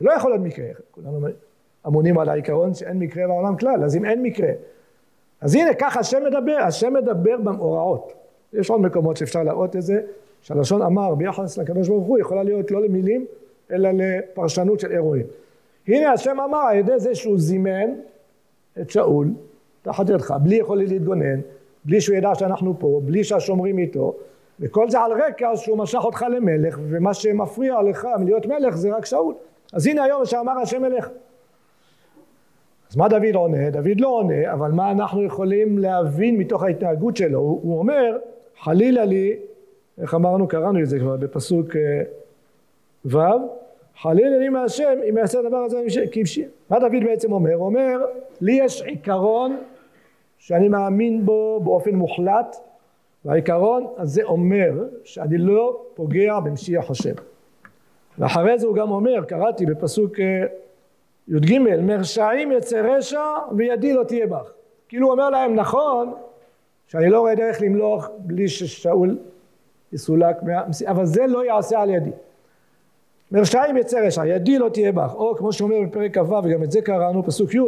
[0.00, 1.26] זה לא יכול להיות מקרה, כולנו
[1.86, 4.50] אמונים על העיקרון שאין מקרה בעולם כלל, אז אם אין מקרה,
[5.40, 8.12] אז הנה ככה השם מדבר, השם מדבר במאורעות.
[8.52, 10.00] יש עוד מקומות שאפשר להראות את זה,
[10.42, 13.26] שהלשון אמר ביחס לקדוש ברוך הוא יכולה להיות לא למילים,
[13.72, 15.26] אלא לפרשנות של אירועים.
[15.88, 17.90] הנה השם אמר על ידי זה שהוא זימן
[18.80, 19.28] את שאול
[19.82, 21.40] תחת ידך, בלי יכולת להתגונן,
[21.84, 24.14] בלי שהוא ידע שאנחנו פה, בלי שהשומרים איתו,
[24.60, 29.04] וכל זה על רקע שהוא משך אותך למלך, ומה שמפריע לך מלהיות מלך זה רק
[29.04, 29.34] שאול.
[29.72, 31.08] אז הנה היום שאמר השם אליך.
[32.90, 33.70] אז מה דוד עונה?
[33.70, 37.38] דוד לא עונה, אבל מה אנחנו יכולים להבין מתוך ההתנהגות שלו?
[37.38, 38.18] הוא, הוא אומר,
[38.60, 39.36] חלילה לי,
[39.98, 42.02] איך אמרנו, קראנו את זה כבר בפסוק אה,
[43.04, 43.18] ו',
[44.00, 46.44] חלילה לי מהשם אם יעשה הדבר הזה כבשי.
[46.70, 47.54] מה דוד בעצם אומר?
[47.54, 48.04] הוא אומר,
[48.40, 49.56] לי יש עיקרון
[50.38, 52.56] שאני מאמין בו באופן מוחלט,
[53.24, 54.72] והעיקרון הזה אומר
[55.04, 57.14] שאני לא פוגע במשיח השם.
[58.18, 60.46] ואחרי זה הוא גם אומר, קראתי בפסוק אה,
[61.28, 63.24] י"ג, מרשעים יצא רשע
[63.56, 64.50] וידי לא תהיה בך.
[64.88, 66.12] כאילו הוא אומר להם, נכון
[66.86, 69.18] שאני לא רואה דרך למלוך בלי ששאול
[69.92, 70.62] יסולק, מה...
[70.86, 72.10] אבל זה לא יעשה על ידי.
[73.32, 76.82] מרשעים יצא רשע, ידי לא תהיה בך, או כמו שאומר בפרק כ"ו, וגם את זה
[76.82, 77.58] קראנו, פסוק י',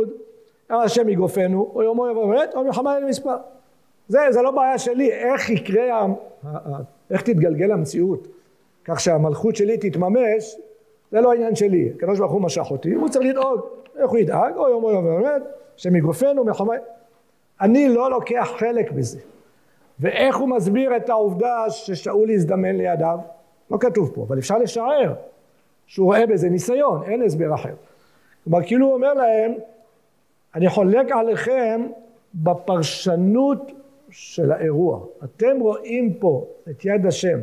[0.71, 3.37] גם השם יגופנו, או יומו יבוא באמת, או מלחמה אין מספר.
[4.09, 6.07] זה, זה לא בעיה שלי, איך יקרה,
[7.11, 8.29] איך תתגלגל המציאות,
[8.85, 10.57] כך שהמלכות שלי תתממש,
[11.11, 13.61] זה לא העניין שלי, הקדוש ברוך הוא משך אותי, הוא צריך לדאוג,
[13.99, 15.43] איך הוא ידאג, או יומו יבוא באמת,
[15.77, 16.75] השם יגופנו, מלחמה...
[17.61, 19.19] אני לא לוקח חלק בזה.
[20.01, 23.19] ואיך הוא מסביר את העובדה ששאול הזדמן לידיו?
[23.71, 25.15] לא כתוב פה, אבל אפשר לשער
[25.87, 27.75] שהוא רואה בזה ניסיון, אין הסבר אחר.
[28.45, 29.55] כלומר, כאילו הוא אומר להם,
[30.55, 31.87] אני חולק עליכם
[32.35, 33.73] בפרשנות
[34.11, 35.01] של האירוע.
[35.25, 37.39] אתם רואים פה את יד השם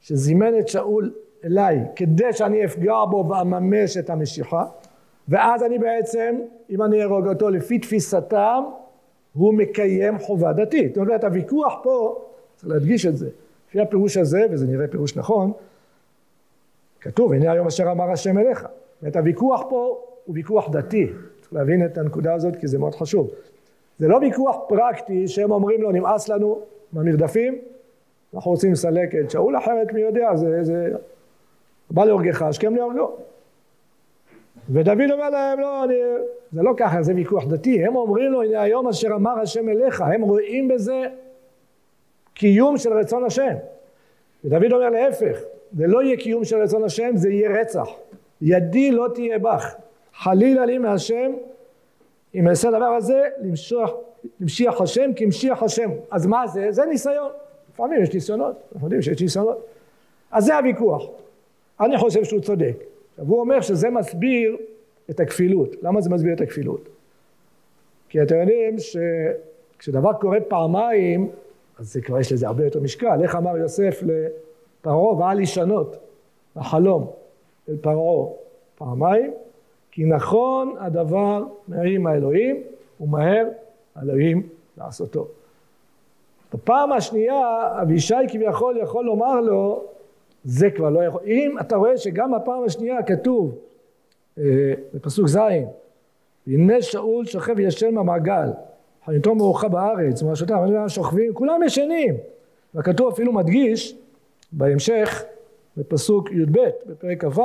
[0.00, 1.12] שזימן את שאול
[1.44, 4.64] אליי כדי שאני אפגע בו ואממש את המשיכה
[5.28, 8.62] ואז אני בעצם, אם אני ארוג אותו לפי תפיסתם,
[9.34, 10.94] הוא מקיים חובה דתית.
[10.94, 12.24] זאת אומרת, הוויכוח פה,
[12.56, 13.28] צריך להדגיש את זה,
[13.68, 15.52] לפי הפירוש הזה, וזה נראה פירוש נכון,
[17.00, 18.60] כתוב, הנה היום אשר אמר השם אליך.
[18.60, 21.06] זאת אומרת, הוויכוח פה הוא ויכוח דתי.
[21.40, 23.30] צריך להבין את הנקודה הזאת כי זה מאוד חשוב.
[23.98, 26.60] זה לא ויכוח פרקטי שהם אומרים לו נמאס לנו
[26.92, 27.58] מהמרדפים,
[28.34, 30.90] אנחנו רוצים לסלק את שאול אחרת מי יודע זה, זה
[31.90, 33.16] בא להורגך השכם להורגו.
[34.70, 35.94] ודוד אומר להם לא אני,
[36.52, 37.84] זה לא ככה זה ויכוח דתי.
[37.84, 41.04] הם אומרים לו הנה היום אשר אמר השם אליך הם רואים בזה
[42.34, 43.54] קיום של רצון השם.
[44.44, 45.38] ודוד אומר להפך
[45.72, 47.88] זה לא יהיה קיום של רצון השם זה יהיה רצח.
[48.42, 49.74] ידי לא תהיה בך.
[50.14, 51.32] חלילה לי מהשם
[52.34, 53.90] אם אעשה הדבר הזה למשוח,
[54.40, 55.90] למשיח השם כי משיח השם.
[56.10, 56.66] אז מה זה?
[56.70, 57.30] זה ניסיון
[57.78, 59.66] לפעמים יש ניסיונות אנחנו יודעים שיש ניסיונות.
[60.30, 61.02] אז זה הוויכוח.
[61.80, 62.76] אני חושב שהוא צודק.
[63.18, 64.56] והוא אומר שזה מסביר
[65.10, 65.76] את הכפילות.
[65.82, 66.88] למה זה מסביר את הכפילות?
[68.08, 71.30] כי אתם יודעים שכשדבר קורה פעמיים
[71.78, 73.22] אז זה כבר יש לזה הרבה יותר משקל.
[73.22, 75.96] איך אמר יוסף לפרעה ואל ישנות
[76.56, 77.10] החלום
[77.68, 78.28] אל פרעה
[78.74, 79.32] פעמיים
[79.90, 82.62] כי נכון הדבר מהרים האלוהים
[83.00, 83.46] ומהר
[83.96, 85.28] האלוהים לעשותו.
[86.54, 89.84] בפעם השנייה אבישי כביכול יכול לומר לו
[90.44, 93.58] זה כבר לא יכול, אם אתה רואה שגם בפעם השנייה כתוב
[94.38, 94.44] אה,
[94.94, 95.38] בפסוק ז'
[96.46, 98.48] הנה שאול שוכב וישן במעגל
[99.04, 100.58] חניתו מאורחה בארץ ומראשותיו
[100.88, 102.14] שוכבים כולם ישנים.
[102.74, 103.96] וכתוב אפילו מדגיש
[104.52, 105.24] בהמשך
[105.76, 107.42] בפסוק י"ב בפרק כ"ו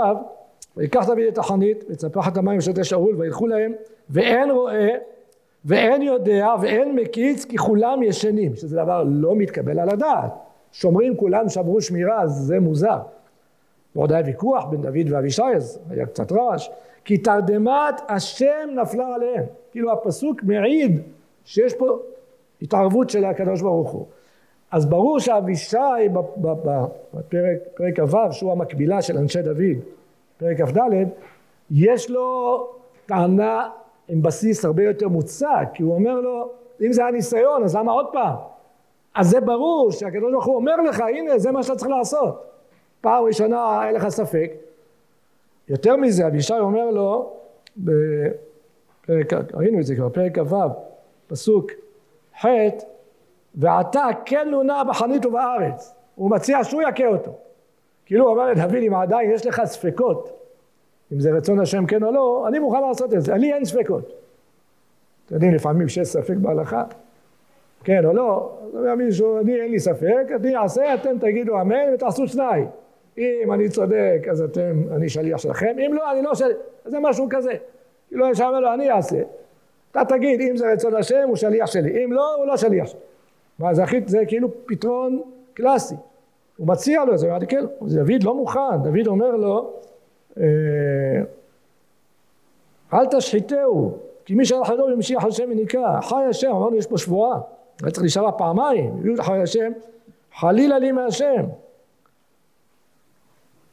[0.78, 3.74] ויקח דוד את החנית ויצפח את המים ושותה שאול וילכו להם
[4.10, 4.88] ואין רואה
[5.65, 10.34] ואין יודע ואין מקיץ כי כולם ישנים שזה דבר לא מתקבל על הדעת.
[10.71, 12.99] שומרים כולם שברו שמירה אז זה מוזר.
[13.95, 16.69] ועוד היה ויכוח בין דוד ואבישי אז היה קצת רעש
[17.06, 19.43] כי תרדמת השם נפלה עליהם.
[19.71, 21.02] כאילו הפסוק מעיד
[21.45, 21.99] שיש פה
[22.62, 24.06] התערבות של הקדוש ברוך הוא.
[24.71, 25.78] אז ברור שאבישי
[26.38, 29.78] בפרק כ"ו שהוא המקבילה של אנשי דוד
[30.38, 30.80] פרק כ"ד,
[31.71, 32.67] יש לו
[33.06, 33.69] טענה
[34.08, 37.92] עם בסיס הרבה יותר מוצק, כי הוא אומר לו, אם זה היה ניסיון, אז למה
[37.92, 38.36] עוד פעם?
[39.16, 42.44] אז זה ברור שהקדוש ברוך הוא אומר לך, הנה, זה מה שאתה צריך לעשות.
[43.02, 44.52] פעם ראשונה אין לך ספק.
[45.70, 47.34] יותר מזה, אבישי אומר לו,
[47.78, 50.56] בפרק, ראינו את זה כבר, פרק כ"ו,
[51.28, 51.72] פסוק
[52.42, 52.46] ח',
[53.56, 55.96] ועתה כן נונה בחנית ובארץ.
[56.16, 57.32] הוא מציע שהוא יכה אותו.
[58.06, 60.43] כאילו הוא אומר לדוד אם עדיין יש לך ספקות
[61.12, 63.34] אם זה רצון השם כן או לא אני מוכן לעשות את זה.
[63.42, 64.13] לי אין ספקות.
[65.26, 66.84] אתם יודעים לפעמים שיש ספק בהלכה
[67.84, 71.94] כן או לא אז אומר מישהו אני אין לי ספק אני אעשה אתם תגידו אמן
[71.94, 72.68] ותעשו שניים.
[73.18, 77.28] אם אני צודק אז אתם אני שליח שלכם אם לא אני לא שליח זה משהו
[77.30, 77.52] כזה.
[78.08, 79.22] כאילו יש אומר לו אני אעשה.
[79.92, 82.06] אתה תגיד אם זה רצון השם הוא שליח שלי.
[82.06, 82.89] אם לא הוא לא שליח.
[83.60, 85.22] שלי זה, הכי, זה כאילו פתרון
[85.54, 85.96] קלאסי.
[86.58, 89.74] הוא מציע לו את זה, אמרתי כן, דוד לא מוכן, דוד אומר לו
[92.93, 97.39] אל תשחיתהו כי מי שהלך לדור במשיח השם וניקה חי השם, אמרנו יש פה שבועה,
[97.82, 99.72] היה צריך להישבע פעמיים, הביאו לחי השם,
[100.36, 101.46] חלילה לי מהשם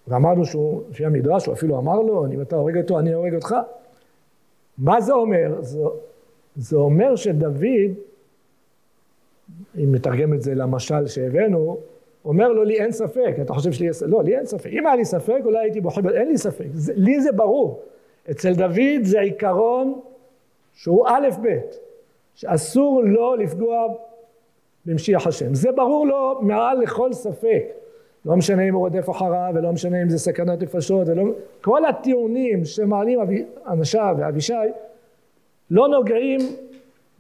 [0.09, 3.55] ואמרנו שהוא, לפי המדרש, הוא אפילו אמר לו, אם אתה הורג אותו, אני הורג אותך.
[4.79, 5.57] מה זה אומר?
[5.61, 5.81] זה,
[6.57, 7.65] זה אומר שדוד,
[9.77, 11.79] אם נתרגם את זה למשל שהבאנו,
[12.25, 14.03] אומר לו לי אין ספק, אתה חושב שלי יש...
[14.03, 14.71] לא, לי אין ספק.
[14.73, 16.67] אם היה לי ספק אולי הייתי בוחר, אין לי ספק.
[16.73, 17.83] זה, לי זה ברור.
[18.31, 20.01] אצל דוד זה עיקרון
[20.73, 21.59] שהוא א' ב',
[22.35, 23.87] שאסור לו לפגוע
[24.87, 25.55] במשיח השם.
[25.55, 27.63] זה ברור לו מעל לכל ספק.
[28.25, 31.25] לא משנה אם הוא רודף אחריו, ולא משנה אם זה סכנת נפשות, ולא...
[31.61, 33.45] כל הטיעונים שמעלים אבי...
[33.69, 34.55] אנשיו ואבישי
[35.71, 36.41] לא נוגעים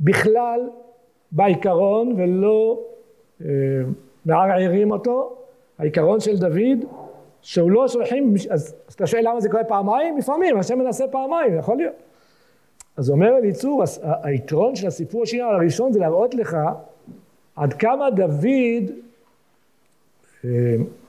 [0.00, 0.60] בכלל
[1.32, 2.80] בעיקרון ולא...
[3.44, 3.48] אה,
[4.26, 5.36] מערערים אותו,
[5.78, 6.84] העיקרון של דוד,
[7.42, 10.18] שהוא לא שולחים, אז, אז אתה שואל למה זה קורה פעמיים?
[10.18, 11.94] לפעמים, השם מנסה פעמיים, יכול להיות.
[12.96, 16.56] אז אומר אליצור, היתרון של הסיפור השני על הראשון זה להראות לך
[17.56, 18.90] עד כמה דוד
[20.44, 20.50] אה,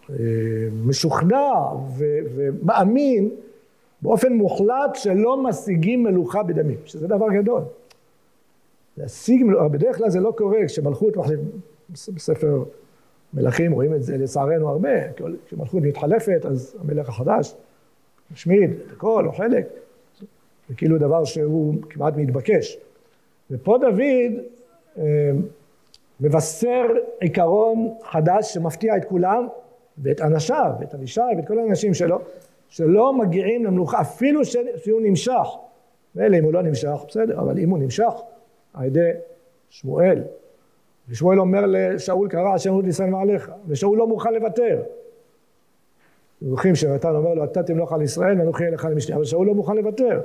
[0.09, 0.15] אה,
[0.85, 1.51] משוכנע
[2.35, 3.29] ומאמין
[4.01, 7.61] באופן מוחלט שלא משיגים מלוכה בדמים, שזה דבר גדול.
[8.97, 11.13] להשיג, בדרך כלל זה לא קורה כשמלכות
[11.89, 12.63] בספר
[13.33, 14.89] מלכים רואים את זה לצערנו הרבה,
[15.45, 17.55] כשמלכות מתחלפת אז המלך החדש
[18.33, 19.67] משמיד את הכל או חלק,
[20.69, 22.77] זה כאילו דבר שהוא כמעט מתבקש.
[23.51, 24.01] ופה דוד
[24.97, 25.31] אה,
[26.19, 26.85] מבשר
[27.19, 29.47] עיקרון חדש שמפתיע את כולם
[29.97, 32.19] ואת אנשיו, ואת אבישי ואת כל האנשים שלו,
[32.69, 35.47] שלא מגיעים למלוכה אפילו שהוא נמשך.
[36.15, 38.13] מילא אם הוא לא נמשך, בסדר, אבל אם הוא נמשך
[38.73, 39.09] על ידי
[39.69, 40.23] שמואל
[41.11, 44.81] ושמואל אומר לשאול קרא השם רות ישראל מעליך ושאול לא מוכן לוותר
[46.41, 49.75] זוכרים שנתן אומר לו אתה תמלוך על ישראל ואנוכי אליך למשנה אבל שאול לא מוכן
[49.75, 50.21] לוותר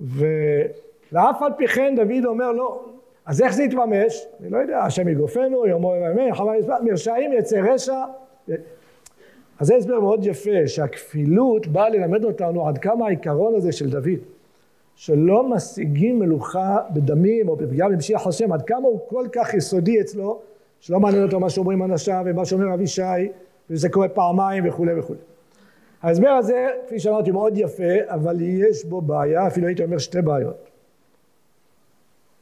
[0.00, 2.84] ואף על פי כן דוד אומר לא
[3.26, 4.26] אז איך זה יתממש?
[4.40, 8.04] אני לא יודע, השם יגופנו, יאמר ימי, חבל מרשעים יצא רשע.
[9.60, 14.20] אז זה הסבר מאוד יפה, שהכפילות באה ללמד אותנו עד כמה העיקרון הזה של דוד,
[15.02, 20.40] שלא משיגים מלוכה בדמים או בפגיעה במשיח השם, עד כמה הוא כל כך יסודי אצלו,
[20.80, 23.02] שלא מעניין אותו מה שאומרים אנשיו ומה שאומר אבישי,
[23.70, 25.18] וזה קורה פעמיים וכולי וכולי.
[26.02, 30.68] ההסבר הזה, כפי שאמרתי, מאוד יפה, אבל יש בו בעיה, אפילו הייתי אומר שתי בעיות.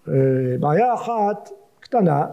[0.09, 0.15] אה,
[0.61, 2.27] בעיה אחת קטנה,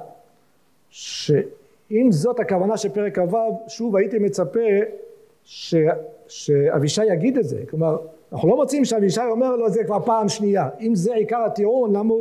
[0.90, 3.38] שאם זאת הכוונה של פרק כ"ו,
[3.68, 4.60] שוב הייתי מצפה
[5.44, 5.76] ש...
[6.28, 7.64] שאבישי יגיד את זה.
[7.70, 7.98] כלומר,
[8.32, 10.70] אנחנו לא מוצאים שאבישי אומר לו זה כבר פעם שנייה.
[10.82, 12.14] אם זה עיקר הטיעון, למה,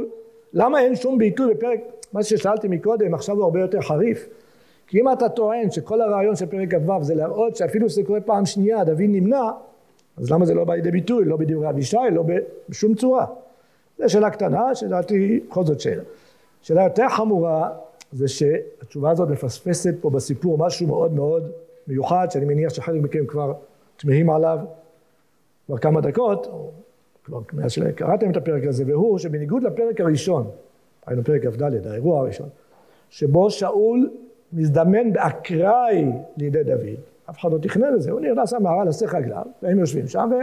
[0.52, 1.80] למה אין שום ביטוי בפרק,
[2.12, 4.28] מה ששאלתי מקודם, עכשיו הוא הרבה יותר חריף.
[4.86, 8.46] כי אם אתה טוען שכל הרעיון של פרק כ"ו זה להראות שאפילו שזה קורה פעם
[8.46, 9.50] שנייה, דוד נמנע,
[10.16, 11.24] אז למה זה לא בא לידי ביטוי?
[11.24, 12.24] לא בדברי אבישי, לא
[12.68, 13.26] בשום צורה.
[13.98, 16.02] זו שאלה קטנה, שלדעתי בכל זאת שאלה.
[16.62, 17.70] שאלה יותר חמורה
[18.12, 21.50] זה שהתשובה הזאת מפספסת פה בסיפור משהו מאוד מאוד
[21.88, 23.52] מיוחד, שאני מניח שחלק מכם כבר
[23.96, 24.58] תמהים עליו
[25.66, 26.46] כבר כמה דקות,
[27.24, 30.50] כבר מאז שקראתם את הפרק הזה, והוא שבניגוד לפרק הראשון,
[31.06, 32.48] היינו פרק כ"ד, האירוע הראשון,
[33.10, 34.10] שבו שאול
[34.52, 36.04] מזדמן באקראי
[36.36, 37.00] לידי דוד,
[37.30, 40.34] אף אחד לא תכנן את זה, הוא נכנס למערה לשאת רגליו, והם יושבים שם, ו...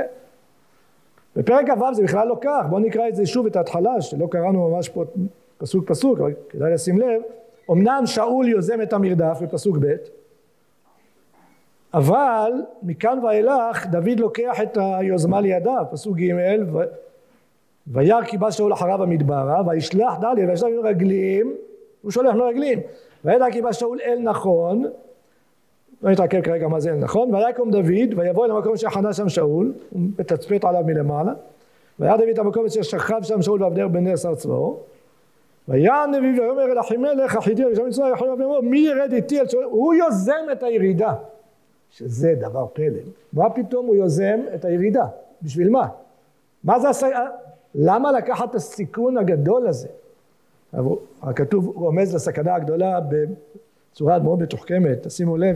[1.35, 4.69] בפרק כ"ו זה בכלל לא כך, בואו נקרא את זה שוב, את ההתחלה, שלא קראנו
[4.69, 5.03] ממש פה
[5.57, 7.21] פסוק פסוק, אבל כדאי לשים לב,
[7.71, 9.95] אמנם שאול יוזם את המרדף בפסוק ב',
[11.93, 12.51] אבל
[12.83, 16.31] מכאן ואילך דוד לוקח את היוזמה לידיו, פסוק ג'.
[17.87, 21.53] וירא כי בא שאול אחריו במדברה, וישלח דליה וישלח רגלים,
[22.01, 22.79] הוא שולח לו רגלים,
[23.25, 24.83] וידע כי בא שאול אל נכון,
[26.03, 29.73] לא נתעכב כרגע מה זה אל נכון, ויקום דוד ויבוא אל המקום שחנה שם שאול,
[29.89, 31.33] הוא מתצפת עליו מלמעלה,
[31.99, 34.77] והיה דוד המקום אשר שכב שם שאול ואבנר בן נר שר צבאו,
[35.67, 39.63] ויען דוד ויאמר אל אחימלך החיתי ושם מצווה יכול לבוא מי ירד איתי אל שאול,
[39.63, 41.13] הוא יוזם את הירידה,
[41.97, 42.99] שזה דבר פלא,
[43.33, 45.05] מה פתאום הוא יוזם את הירידה,
[45.41, 45.87] בשביל מה?
[46.63, 47.03] מה זה הס...
[47.75, 49.87] למה לקחת את הסיכון הגדול הזה?
[51.21, 52.99] הכתוב רומז לסכנה הגדולה
[53.91, 55.55] בצורה מאוד מתוחכמת, תשימו לב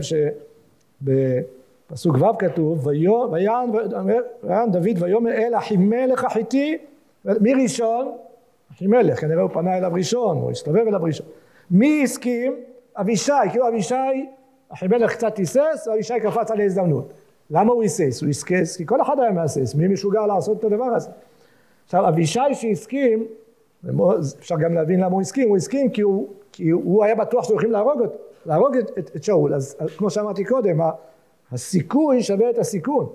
[1.02, 3.70] שבפסוק ו' כתוב ויען
[4.70, 6.78] דוד ויאמר אל אחימלך החיתי
[7.24, 8.12] מי ראשון?
[8.72, 11.26] אחימלך כנראה הוא פנה אליו ראשון הוא הסתובב אליו ראשון
[11.70, 12.56] מי הסכים?
[12.96, 14.26] אבישי כאילו אבישי
[14.72, 17.12] אחימלך קצת היסס ואבישי קפץ על ההזדמנות.
[17.50, 18.22] למה הוא היסס?
[18.22, 19.74] הוא היסס כי כל אחד היה מהסס.
[19.74, 21.10] מי משוגע לעשות את הדבר הזה?
[21.84, 23.26] עכשיו אבישי שהסכים
[24.38, 27.70] אפשר גם להבין למה הוא הסכים, הוא הסכים כי הוא, כי הוא היה בטוח שהולכים
[27.70, 28.02] להרוג,
[28.46, 30.80] להרוג את, את, את שאול, אז כמו שאמרתי קודם,
[31.52, 33.06] הסיכוי שווה את הסיכון,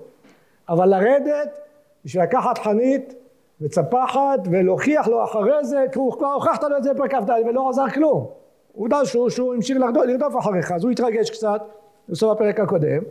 [0.68, 1.58] אבל לרדת
[2.04, 3.14] בשביל לקחת חנית
[3.60, 7.68] וצפחת ולהוכיח לו אחרי זה, כי הוא כבר הוכחת לו את זה בפרק כ"ד ולא
[7.70, 8.26] עזר כלום,
[8.76, 11.62] עובדה שהוא, שהוא המשיך לרדוף, לרדוף אחריך, אז הוא התרגש קצת
[12.08, 13.02] בסוף הפרק הקודם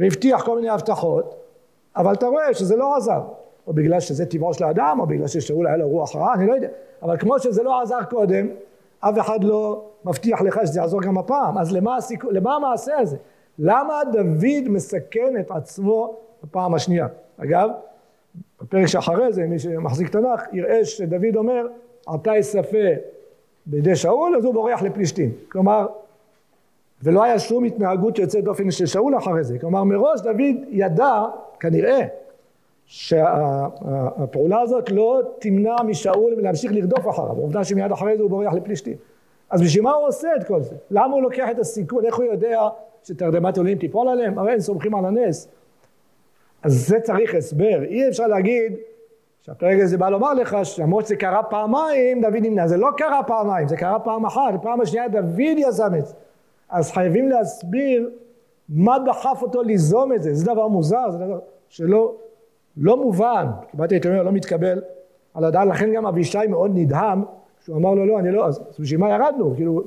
[0.00, 1.34] והבטיח כל מיני הבטחות,
[1.96, 3.20] אבל אתה רואה שזה לא עזר,
[3.66, 6.54] או בגלל שזה טבעו של האדם, או בגלל ששאול היה לו רוח רע, אני לא
[6.54, 6.68] יודע.
[7.02, 8.48] אבל כמו שזה לא עזר קודם,
[9.00, 11.58] אף אחד לא מבטיח לך שזה יעזור גם הפעם.
[11.58, 12.24] אז למה, הסיכ...
[12.30, 13.16] למה המעשה הזה?
[13.58, 17.06] למה דוד מסכן את עצמו בפעם השנייה?
[17.38, 17.70] אגב,
[18.62, 21.66] בפרק שאחרי זה, מי שמחזיק תנ"ך, יראה שדוד אומר,
[22.06, 22.78] עתה יספה
[23.66, 25.30] בידי שאול, אז הוא בורח לפלישתים.
[25.48, 25.86] כלומר,
[27.02, 29.58] ולא היה שום התנהגות יוצאת דופן של שאול אחרי זה.
[29.58, 31.24] כלומר, מראש דוד ידע,
[31.60, 32.06] כנראה,
[32.86, 38.96] שהפעולה הזאת לא תמנע משאול מלהמשיך לרדוף אחריו, עובדה שמיד אחרי זה הוא בורח לפלישתים.
[39.50, 40.74] אז בשביל מה הוא עושה את כל זה?
[40.90, 42.04] למה הוא לוקח את הסיכון?
[42.04, 42.68] איך הוא יודע
[43.04, 44.38] שתרדמת אלוהים תיפול עליהם?
[44.38, 45.48] הרי הם סומכים על הנס.
[46.62, 47.82] אז זה צריך הסבר.
[47.82, 48.72] אי אפשר להגיד
[49.42, 52.66] שהפרק הזה בא לומר לך שלמרות שזה קרה פעמיים, דוד נמנע.
[52.66, 54.54] זה לא קרה פעמיים, זה קרה פעם אחת.
[54.54, 56.14] בפעם השנייה דוד יזם את זה.
[56.70, 58.10] אז חייבים להסביר
[58.68, 60.34] מה דחף אותו ליזום את זה.
[60.34, 62.14] זה דבר מוזר, זה דבר שלא
[62.76, 64.82] לא מובן, כמעט הייתי אומר לא מתקבל
[65.34, 67.24] על הדעת, לכן גם אבישי מאוד נדהם,
[67.60, 69.54] כשהוא אמר לו לא, אני לא, אז בשביל מה ירדנו?
[69.54, 69.82] כאילו,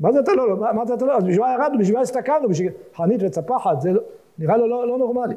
[0.00, 2.48] מה זה אתה לא, מה זה אתה לא, אז בשביל מה ירדנו, בשביל מה הסתכלנו,
[2.48, 3.90] בשביל חנית וצפחת, זה
[4.38, 5.34] נראה לו לא, לא נורמלי.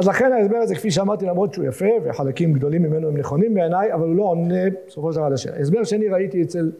[0.00, 3.92] אז לכן ההסבר הזה, כפי שאמרתי, למרות שהוא יפה, וחלקים גדולים ממנו הם נכונים בעיניי,
[3.92, 5.56] אבל הוא לא עונה בסופו של דבר על השאלה.
[5.56, 6.72] הסבר שני ראיתי אצל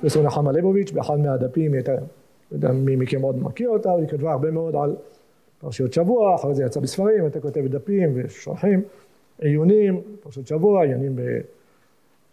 [0.00, 1.98] פרופסור נחמה ליבוביץ' באחד מהדפים, היא הייתה, לא
[2.52, 4.96] יודע מי מכם עוד מכיר אותה, היא כתבה הרבה מאוד על
[5.60, 8.82] פרשיות שבוע, אחרי זה יצא בספרים, הייתה כותבת דפים ושולחים,
[9.40, 11.20] עיונים, פרשיות שבוע, עיונים ב...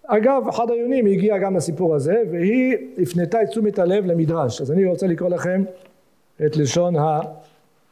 [0.05, 4.61] אגב, אחד העיונים היא הגיעה גם לסיפור הזה, והיא הפנתה את תשומת הלב למדרש.
[4.61, 5.63] אז אני רוצה לקרוא לכם
[6.45, 6.93] את לשון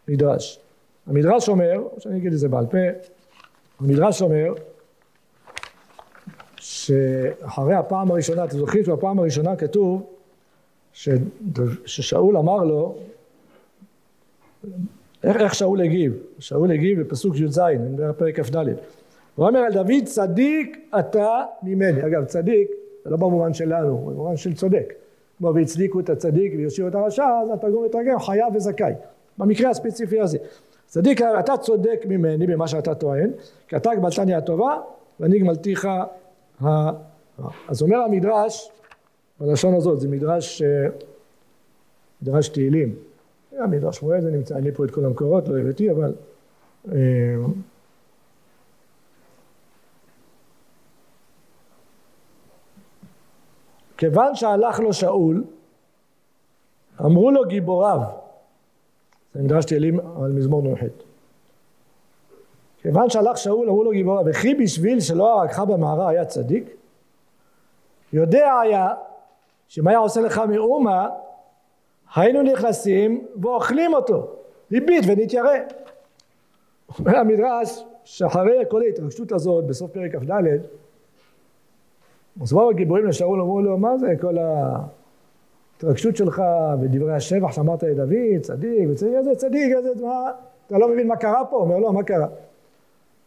[0.08, 0.61] המדרש.
[1.08, 2.78] המדרש אומר, או שאני אגיד את זה בעל פה,
[3.80, 4.54] המדרש אומר
[6.56, 10.04] שאחרי הפעם הראשונה, אתם זוכרים שבפעם הראשונה כתוב
[10.94, 11.10] ש...
[11.86, 12.96] ששאול אמר לו,
[15.24, 16.14] איך, איך שאול הגיב?
[16.40, 18.56] שאול הגיב בפסוק י"ז, אני פרק כ"ד.
[19.36, 22.06] הוא אומר על דוד צדיק אתה ממני.
[22.06, 22.72] אגב צדיק
[23.04, 24.94] זה לא במובן שלנו, במובן של צודק.
[25.38, 28.94] כמו והצדיקו את הצדיק ויושיעו את הרשע, אז התרגום מתרגם חייב וזכאי.
[29.38, 30.38] במקרה הספציפי הזה.
[30.92, 33.30] צדיק אתה צודק ממני במה שאתה טוען,
[33.68, 34.78] כי אתה גמלתני הטובה
[35.20, 35.88] ואני גמלתיך
[36.60, 36.92] הרע.
[37.68, 38.72] אז אומר המדרש,
[39.40, 40.88] בלשון הזאת, זה מדרש, אה,
[42.22, 42.96] מדרש תהילים.
[43.58, 46.14] המדרש שמואל זה נמצא, אין לי פה את כל המקורות, לא הבאתי, אבל
[46.92, 46.98] אה,
[53.98, 55.44] כיוון שהלך לו שאול,
[57.02, 58.02] אמרו לו גיבוריו,
[59.34, 60.80] זה מדרש תהילים על מזמור נ"ח.
[62.82, 66.76] כיוון שהלך שאול אמרו לו גיבוריו, וכי בשביל שלא הרגך במערה היה צדיק?
[68.14, 68.90] יודע היה
[69.68, 71.10] שאם היה עושה לך מאומה
[72.16, 74.28] היינו נכנסים ואוכלים אותו,
[74.72, 75.52] ליבית ונתיירא.
[77.00, 80.32] אומר המדרש שאחרי כל ההתרגשות הזאת בסוף פרק כ"ד
[82.42, 84.38] אז באו הגיבורים לשאול אמרו לו מה זה כל
[85.84, 86.42] ההתרגשות שלך
[86.82, 90.32] ודברי השבח שאמרת לדוד צדיק וצדיק איזה צדיק איזה מה
[90.68, 91.56] אתה לא מבין מה קרה פה?
[91.56, 92.28] אומר לו מה קרה?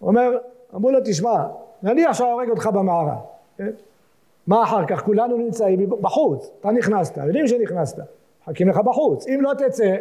[0.02, 0.38] אומר
[0.74, 1.46] אמרו לו תשמע
[1.82, 3.16] נניח שהורג אותך במערה
[3.58, 3.70] כן?
[4.46, 7.98] מה אחר כך כולנו נמצאים בחוץ אתה נכנסת יודעים שנכנסת
[8.44, 9.26] מחכים לך בחוץ.
[9.28, 9.96] אם לא תצא,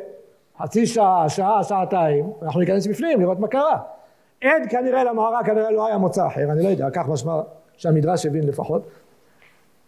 [0.57, 3.79] חצי שעה, שעה, שעתיים, אנחנו ניכנס בפנים לראות מה קרה.
[4.43, 7.41] עד כנראה למערה כנראה לא היה מוצא אחר, אני לא יודע, כך משמע
[7.77, 8.81] שהמדרש הבין לפחות.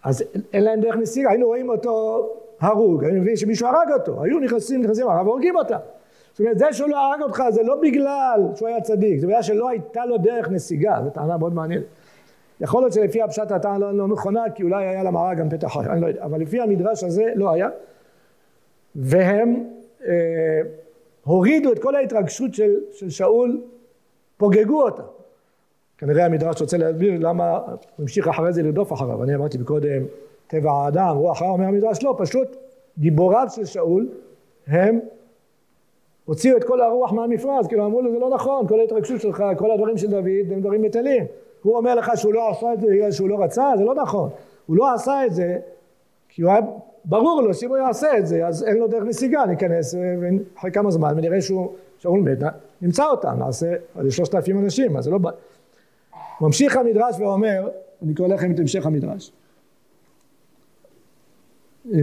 [0.03, 0.23] אז
[0.53, 2.27] אין להם דרך נסיגה, היינו רואים אותו
[2.65, 5.77] הרוג, היינו מבינים שמישהו הרג אותו, היו נכנסים, נכנסים הרג והורגים אותה.
[6.31, 9.41] זאת אומרת, זה שהוא לא הרג אותך זה לא בגלל שהוא היה צדיק, זה בגלל
[9.41, 11.85] שלא הייתה לו דרך נסיגה, זו טענה מאוד מעניינת.
[12.61, 15.91] יכול להיות שלפי הפשט הטענה לא, לא נכונה, כי אולי היה למערה גם פתח אחר,
[15.91, 17.69] אני לא יודע, אבל לפי המדרש הזה לא היה.
[18.95, 19.63] והם
[20.07, 20.61] אה,
[21.23, 23.61] הורידו את כל ההתרגשות של, של שאול,
[24.37, 25.03] פוגגו אותה.
[25.97, 29.23] כנראה המדרש רוצה להסביר למה הוא המשיך אחרי זה לרדוף אחריו.
[29.23, 30.03] אני אמרתי מקודם,
[30.47, 32.57] טבע האדם, רוח אחריו, אומר המדרש, לא, פשוט
[32.99, 34.09] גיבוריו של שאול,
[34.67, 34.99] הם
[36.25, 39.71] הוציאו את כל הרוח מהמפרץ, כאילו אמרו לו זה לא נכון, כל ההתרגשות שלך, כל
[39.71, 41.25] הדברים של דוד הם דברים מטלים.
[41.61, 44.29] הוא אומר לך שהוא לא עשה את זה בגלל שהוא לא רצה, זה לא נכון.
[44.65, 45.57] הוא לא עשה את זה
[46.29, 46.61] כי הוא היה
[47.05, 50.91] ברור לו שאם הוא יעשה את זה אז אין לו דרך נסיגה, ניכנס ואחרי כמה
[50.91, 52.37] זמן ונראה שהוא שאול מת,
[52.81, 53.73] נמצא אותם, נעשה,
[54.07, 55.19] יש שלושת אלפים אנשים, אז זה לא...
[56.41, 57.69] ממשיך המדרש ואומר,
[58.03, 59.31] אני קורא לכם את המשך המדרש.
[61.93, 61.99] אה,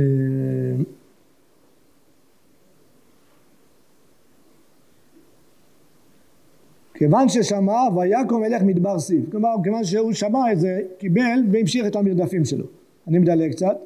[6.95, 11.97] כיוון ששמע ויקום מלך מדבר סיף, כלומר כיוון שהוא שמע את זה קיבל והמשיך את
[11.97, 12.65] המרדפים שלו.
[13.09, 13.77] אני מדלג קצת.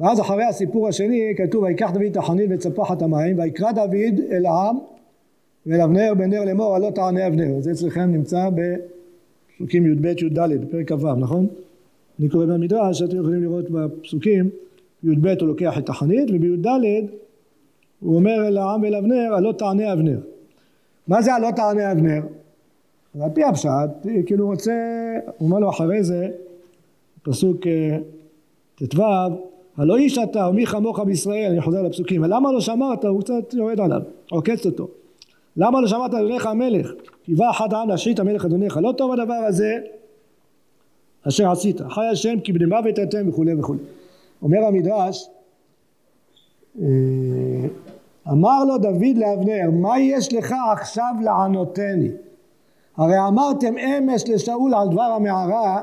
[0.00, 4.76] ואז אחרי הסיפור השני כתוב ויקח דוד את החנית צפחת המים ויקרא דוד אל העם
[5.66, 10.92] ואל אבנר בן נר לאמור הלא תענה אבנר זה אצלכם נמצא בפסוקים י"ב י"ד בפרק
[10.92, 11.46] כ"ו נכון?
[12.20, 14.50] אני קורא במדרש אתם יכולים לראות בפסוקים
[15.02, 16.66] י"ב הוא לוקח את החנית ובי"ד
[18.00, 20.18] הוא אומר אל העם ואל אבנר הלא תענה אבנר
[21.08, 22.20] מה זה הלא תענה אבנר?
[23.20, 23.70] על פי הפשט
[24.26, 24.72] כאילו הוא רוצה
[25.38, 26.28] הוא אומר לו אחרי זה
[27.22, 27.98] פסוק אה,
[28.74, 29.02] ט"ו
[29.78, 33.80] הלא איש אתה ומי כמוך בישראל, אני חוזר לפסוקים, ולמה לא שמרת, הוא קצת יורד
[33.80, 34.88] עליו, עוקץ אותו.
[35.56, 36.92] למה לא שמרת אדוניך המלך?
[37.24, 39.78] כי בא אחד העם להשחית המלך אדוניך, לא טוב הדבר הזה
[41.28, 43.78] אשר עשית, חי השם כי בני מוות אתם וכולי וכולי.
[44.42, 45.30] אומר המדרש,
[46.80, 46.86] אה,
[48.32, 52.10] אמר לו דוד לאבנר, מה יש לך עכשיו לענותני?
[52.96, 55.82] הרי אמרתם אמש לשאול על דבר המערה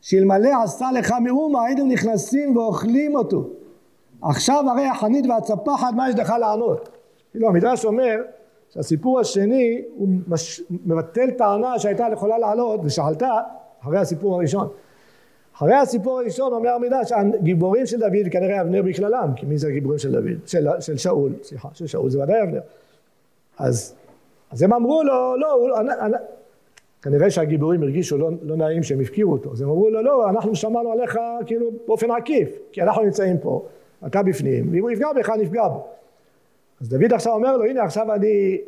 [0.00, 3.44] שאלמלא עשה לך מאומה הייתם נכנסים ואוכלים אותו.
[4.22, 6.88] עכשיו הרי החנית והצפחת מה יש לך לענות?
[7.30, 8.16] כאילו המדרש אומר
[8.68, 10.62] שהסיפור השני הוא מש...
[10.70, 13.30] מבטל טענה שהייתה יכולה לעלות ושאלתה
[13.82, 14.68] אחרי הסיפור הראשון.
[15.60, 19.98] אחרי הסיפור הראשון אומר המדרש שהגיבורים של דוד כנראה אבנר בכללם כי מי זה הגיבורים
[19.98, 20.46] של דוד?
[20.46, 22.60] של, של שאול, סליחה, של שאול זה ודאי אבנר.
[23.58, 23.94] אז,
[24.50, 25.68] אז הם אמרו לו לא, הוא,
[27.02, 30.56] כנראה שהגיבורים הרגישו לא, לא נעים שהם הפקירו אותו, אז הם אמרו לו לא, אנחנו
[30.56, 33.66] שמענו עליך כאילו באופן עקיף, כי אנחנו נמצאים פה,
[34.06, 35.86] אתה בפנים, ואם הוא יפגע בך נפגע בו.
[36.80, 38.58] אז דוד עכשיו אומר לו הנה עכשיו אני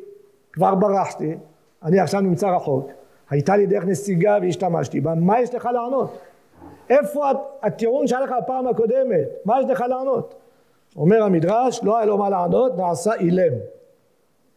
[0.52, 1.34] כבר ברחתי,
[1.82, 2.90] אני עכשיו נמצא רחוק,
[3.30, 6.18] הייתה לי דרך נסיגה והשתמשתי בה, מה יש לך לענות?
[6.92, 7.30] איפה
[7.62, 9.28] הטיעון שהיה לך בפעם הקודמת?
[9.44, 10.34] מה יש לך לענות?
[10.96, 13.52] אומר המדרש, לא היה לו מה לענות, נעשה אילם.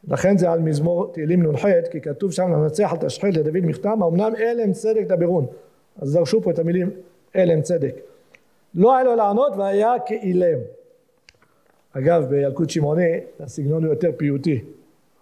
[0.08, 4.36] לכן זה על מזמור תהילים נ"ח, כי כתוב שם לנצח על תשחית לדוד מכתם, אמנם
[4.36, 5.46] אלה הם צדק דברון.
[6.02, 6.90] אז דרשו פה את המילים
[7.36, 7.96] אלם צדק.
[8.76, 10.60] לא היה לו לענות והיה כאילם.
[11.94, 14.64] אגב, בילקוט שמעוני הסגנון הוא יותר פיוטי.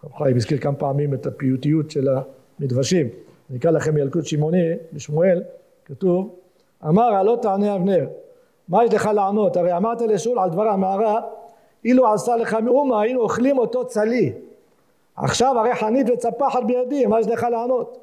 [0.04, 2.08] רב חיים הזכיר כמה פעמים את הפיוטיות של
[2.60, 3.10] המדרשים.
[3.50, 5.44] אני אקרא לכם ילקוט שמעוני בשמואל,
[5.86, 6.36] כתוב,
[6.88, 8.08] אמר הלא תענה אבנר,
[8.70, 9.58] מה יש לך לענות?
[9.58, 11.22] הרי אמרת לשאול על דבר המערה,
[11.86, 14.34] אילו עשה לך מאומה היינו אוכלים אותו צלי.
[15.16, 17.98] עכשיו הרי חנית וצפחת בידי, מה יש לך לענות?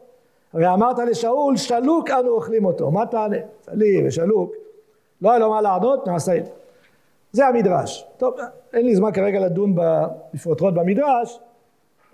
[0.53, 3.37] הרי אמרת לשאול, שלוק אנו אוכלים אותו, מה תענה?
[3.61, 4.53] צלי ושלוק,
[5.23, 6.51] לא היה לו מה לענות, נעשה את
[7.33, 7.47] זה.
[7.47, 8.07] המדרש.
[8.19, 8.35] טוב,
[8.73, 11.41] אין לי זמן כרגע לדון בפרוטרוט במדרש,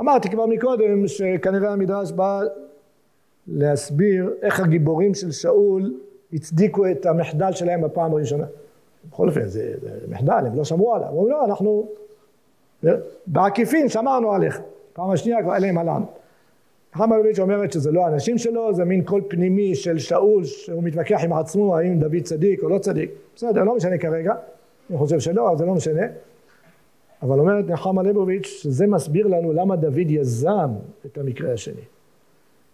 [0.00, 2.40] אמרתי כבר מקודם שכנראה המדרש בא
[3.46, 5.94] להסביר איך הגיבורים של שאול
[6.32, 8.46] הצדיקו את המחדל שלהם בפעם הראשונה.
[9.10, 11.08] בכל אופן, זה, זה מחדל, הם לא שמעו עליו.
[11.08, 11.88] אמרו, לא, אנחנו
[13.26, 14.60] בעקיפין שמרנו עליך.
[14.92, 16.06] פעם השנייה כבר להם עלינו.
[16.92, 21.20] חמה לביץ' אומרת שזה לא האנשים שלו, זה מין קול פנימי של שאול, שהוא מתווכח
[21.24, 23.10] עם עצמו האם דוד צדיק או לא צדיק.
[23.36, 24.34] בסדר, לא משנה כרגע.
[24.90, 26.06] אני חושב שלא, אבל זה לא משנה.
[27.22, 30.70] אבל אומרת נחמה ליבוביץ' שזה מסביר לנו למה דוד יזם
[31.06, 31.82] את המקרה השני.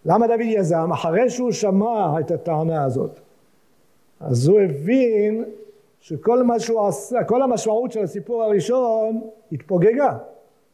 [0.05, 0.91] למה דוד יזם?
[0.93, 3.19] אחרי שהוא שמע את הטענה הזאת,
[4.23, 5.43] אז הוא הבין
[5.99, 9.21] שכל מה שהוא עשה, כל המשמעות של הסיפור הראשון
[9.51, 10.17] התפוגגה.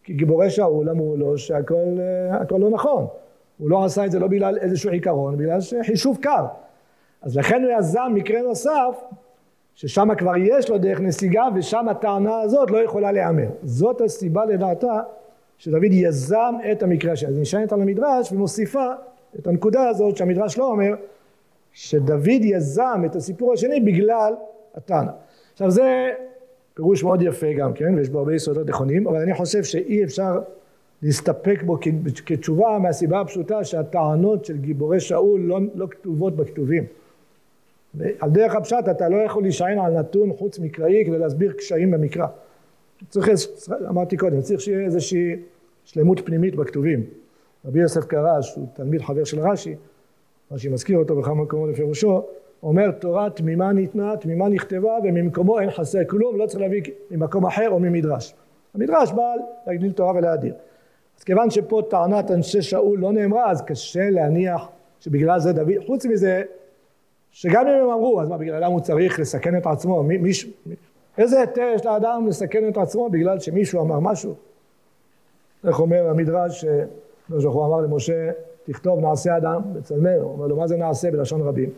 [0.04, 1.98] כי גיבורי שאול אמרו לו שהכל
[2.52, 3.06] לא נכון.
[3.58, 6.46] הוא לא עשה את זה לא בגלל איזשהו עיקרון, בגלל שחישוב קר.
[7.22, 9.04] אז לכן הוא יזם מקרה נוסף,
[9.76, 13.48] ששם כבר יש לו דרך נסיגה, ושם הטענה הזאת לא יכולה להיאמר.
[13.64, 15.02] זאת הסיבה לדעתה
[15.58, 17.28] שדוד יזם את המקרה הזה.
[17.28, 18.86] אז היא נשענת על המדרש ומוסיפה
[19.40, 20.94] את הנקודה הזאת שהמדרש לא אומר,
[21.80, 24.34] שדוד יזם את הסיפור השני בגלל
[24.76, 25.12] הטענה.
[25.54, 26.10] עכשיו זה
[26.74, 30.40] פירוש מאוד יפה גם כן, ויש בו הרבה יסודות נכונים, אבל אני חושב שאי אפשר
[31.02, 31.78] להסתפק בו
[32.26, 36.84] כתשובה מהסיבה הפשוטה שהטענות של גיבורי שאול לא, לא כתובות בכתובים.
[38.20, 42.28] על דרך הפשט אתה לא יכול להישען על נתון חוץ מקראי כדי להסביר קשיים במקרא.
[43.10, 43.30] צריך,
[43.90, 45.36] אמרתי קודם, צריך שיהיה איזושהי
[45.86, 47.04] שלמות פנימית בכתובים.
[47.66, 49.76] רבי יוסף קרש, הוא תלמיד חבר של רש"י,
[50.52, 52.24] רש"י מזכיר אותו בכמה מקומות בפירושו,
[52.64, 56.82] אומר תורה תמימה ניתנה, תמימה נכתבה וממקומו אין חסר כלום, לא צריך להביא
[57.12, 58.34] ממקום אחר או ממדרש.
[58.74, 59.34] המדרש בא
[59.68, 60.54] להגדיל תורה ולהדיר.
[61.18, 64.70] אז כיוון שפה טענת אנשי שאול לא נאמרה, אז קשה להניח
[65.00, 66.44] שבגלל זה דוד, חוץ מזה,
[67.32, 70.04] שגם אם הם אמרו, אז מה, בגללם הוא צריך לסכן את עצמו?
[70.04, 70.32] מי, מי,
[71.18, 74.36] איזה היתר יש לאדם לסכן את עצמו בגלל שמישהו אמר משהו?
[75.68, 76.66] איך אומר המדרש,
[77.26, 78.32] הקדוש ברוך הוא אמר למשה,
[78.64, 81.70] תכתוב נעשה אדם בצלמנו, אומר לו מה זה נעשה בלשון רבים?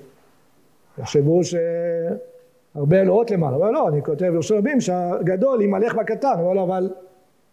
[0.97, 6.63] יחשבו שהרבה אלוהות למעלה, אומר לא, אני כותב בלשון רבים שהגדול ימלך בקטן, אומר לו
[6.63, 6.89] אבל,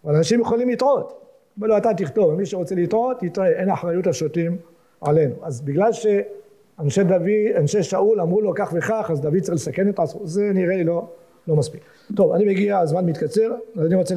[0.05, 1.21] אבל אנשים יכולים לטעות,
[1.57, 4.57] אומר לו אתה תכתוב, מי שרוצה לטעות יטעה, אין אחריות השוטים
[5.01, 9.89] עלינו, אז בגלל שאנשי דוד, אנשי שאול אמרו לו כך וכך, אז דוד צריך לסכן
[9.89, 11.07] את עצמו, זה נראה לי לא,
[11.49, 11.81] לא מספיק.
[12.17, 14.15] טוב, אני מגיע, הזמן מתקצר, אז אני רוצה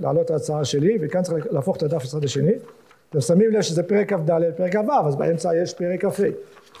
[0.00, 2.52] להעלות את ההצעה שלי, וכאן צריך להפוך את הדף לצד השני.
[3.12, 6.22] אתם שמים לב שזה פרק כ"ד, פרק כ"ו, אז באמצע יש פרק כ"ה.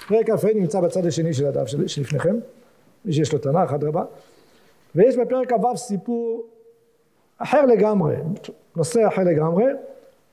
[0.08, 2.36] פרק כ"ה נמצא בצד השני של הדף שלפניכם,
[3.04, 4.04] מי שיש לו תנ"ך, אדרבה.
[4.94, 6.46] ויש בפרק כ"ו סיפור
[7.38, 8.16] אחר לגמרי,
[8.76, 9.64] נושא אחר לגמרי.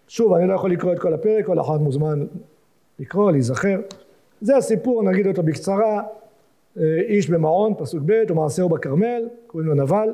[0.08, 2.26] שוב, אני לא יכול לקרוא את כל הפרק, כל אחד מוזמן
[3.00, 3.80] לקרוא, להיזכר.
[4.41, 6.02] זה הסיפור, נגיד אותו בקצרה,
[6.78, 10.14] אה, איש במעון, פסוק ב', ומעשהו בכרמל, קוראים לו נבל.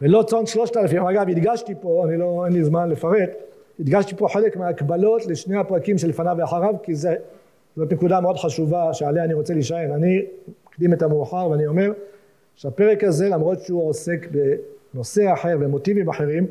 [0.00, 3.30] ולא צאן שלושת אלפים, אגב הדגשתי פה, אני לא, אין לי זמן לפרט,
[3.80, 7.14] הדגשתי פה חלק מההקבלות לשני הפרקים שלפניו ואחריו, כי זה,
[7.76, 9.90] זאת נקודה מאוד חשובה שעליה אני רוצה להישען.
[9.92, 10.22] אני
[10.68, 11.92] מקדים את המאוחר ואני אומר
[12.54, 14.28] שהפרק הזה, למרות שהוא עוסק
[14.94, 16.46] בנושא אחר ומוטיבים אחרים,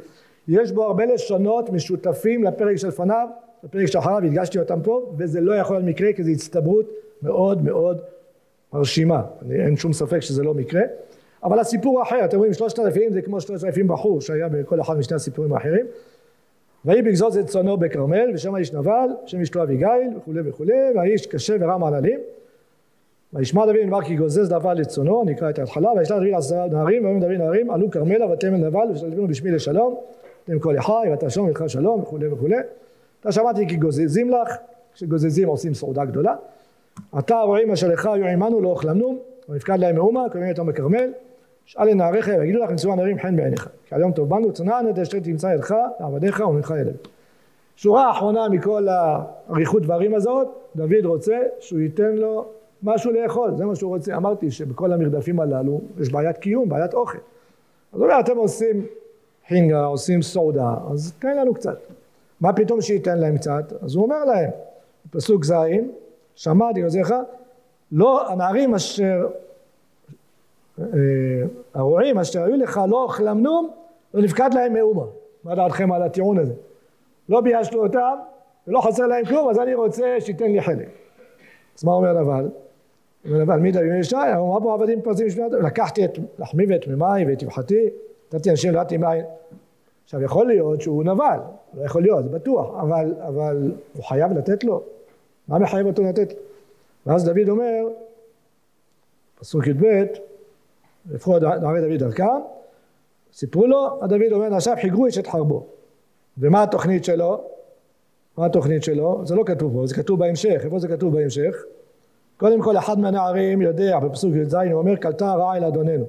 [0.47, 3.27] יש בו הרבה לשונות משותפים לפרק שלפניו,
[3.63, 6.85] לפרק שאחריו, הדגשתי אותם פה, וזה לא יכול להיות מקרה כי זו הצטברות
[7.21, 8.01] מאוד מאוד
[8.73, 9.21] מרשימה.
[9.51, 10.81] אין שום ספק שזה לא מקרה.
[11.43, 14.97] אבל הסיפור אחר, אתם רואים שלושת אלפים זה כמו שלושת אלפים בחור שהיה בכל אחד
[14.97, 15.85] משני הסיפורים האחרים.
[16.85, 21.55] ויהי בגזוז את צאנו בכרמל ושם האיש נבל שם אשתו אביגיל וכולי וכולי והאיש קשה
[21.59, 22.19] ורם עללים
[23.33, 27.05] וישמע דוד נאמר כי גוזז נבל את צאנו נקרא את ההתחלה וישלח דוד עשרה נערים
[27.05, 29.99] ויאמר דוד נערים עלו כרמלה ותמל נבל ושלחנו בשמי לשלום
[30.49, 32.55] אתם כל יחי ותשום ולך שלום וכולי וכולי.
[33.19, 34.55] אתה שמעתי כי גוזזים לך
[34.93, 36.35] כשגוזזים עושים סעודה גדולה.
[37.19, 39.17] אתה הרועים אשר לך היו עמנו לא אוכלמנו
[39.49, 41.11] ונפקד להם מאומה קוראים אותם בכרמל
[41.69, 43.69] שאל לנעריך ויגידו לך נשואה נערים חן בעיניך.
[43.85, 46.95] כי היום טוב בנו צנען את אשר תמצא ידך לעבדיך ומנך ילד
[47.75, 52.45] שורה אחרונה מכל האריכות דברים הזאת דוד רוצה שהוא ייתן לו
[52.83, 54.15] משהו לאכול זה מה שהוא רוצה.
[54.15, 57.17] אמרתי שבכל המרדפים הללו יש בעיית קיום בעיית אוכל.
[57.93, 58.85] אז אומר אתם עושים
[59.47, 61.77] חינגה עושים סעודה אז תן לנו קצת.
[62.41, 63.73] מה פתאום שייתן להם קצת?
[63.81, 64.49] אז הוא אומר להם
[65.11, 65.53] פסוק ז'
[66.35, 67.13] שמעתי עוזריך
[67.91, 69.27] לא, הנערים אשר,
[71.73, 73.69] הרועים אשר היו לך לא אוכלם נום,
[74.13, 75.05] לא נפקד להם מאומה.
[75.43, 76.53] מה דעתכם על הטיעון הזה?
[77.29, 78.17] לא ביישנו אותם,
[78.67, 80.89] ולא חסר להם כלום, אז אני רוצה שייתן לי חלק.
[81.77, 82.49] אז מה אומר נבל?
[83.25, 84.15] אומר נבל, מי דוד ישי?
[84.15, 87.89] אמר פה עבדים פרזים משמעת, לקחתי את לחמי ואת מימי ואת יבחתי,
[88.33, 89.25] נתתי אנשים לדעתי מים.
[90.03, 91.39] עכשיו יכול להיות שהוא נבל,
[91.73, 94.83] לא יכול להיות, זה בטוח, אבל, אבל הוא חייב לתת לו?
[95.47, 96.33] מה מחייב אותו לתת?
[97.05, 97.87] ואז דוד אומר,
[99.39, 100.03] פסוק י"ב,
[101.11, 102.25] לפחות נערי דוד דרכם,
[103.33, 105.65] סיפרו לו, הדוד אומר, נעשה חיגרו איש את חרבו.
[106.37, 107.41] ומה התוכנית שלו?
[108.37, 109.21] מה התוכנית שלו?
[109.25, 110.61] זה לא כתוב פה, זה כתוב בהמשך.
[110.63, 111.55] איפה זה כתוב בהמשך?
[112.37, 116.05] קודם כל אחד מהנערים יודע, בפסוק י"ז הוא אומר, קלטה רעה אל אדוננו.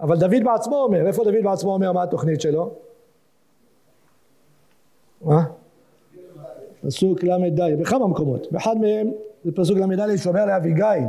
[0.00, 2.70] אבל דוד בעצמו אומר, איפה דוד בעצמו אומר מה התוכנית שלו?
[5.22, 5.44] מה?
[6.86, 8.52] פסוק ל"ד, בכמה מקומות.
[8.52, 9.10] באחד מהם
[9.44, 11.04] זה פסוק ל"ד שאומר לאביגיל,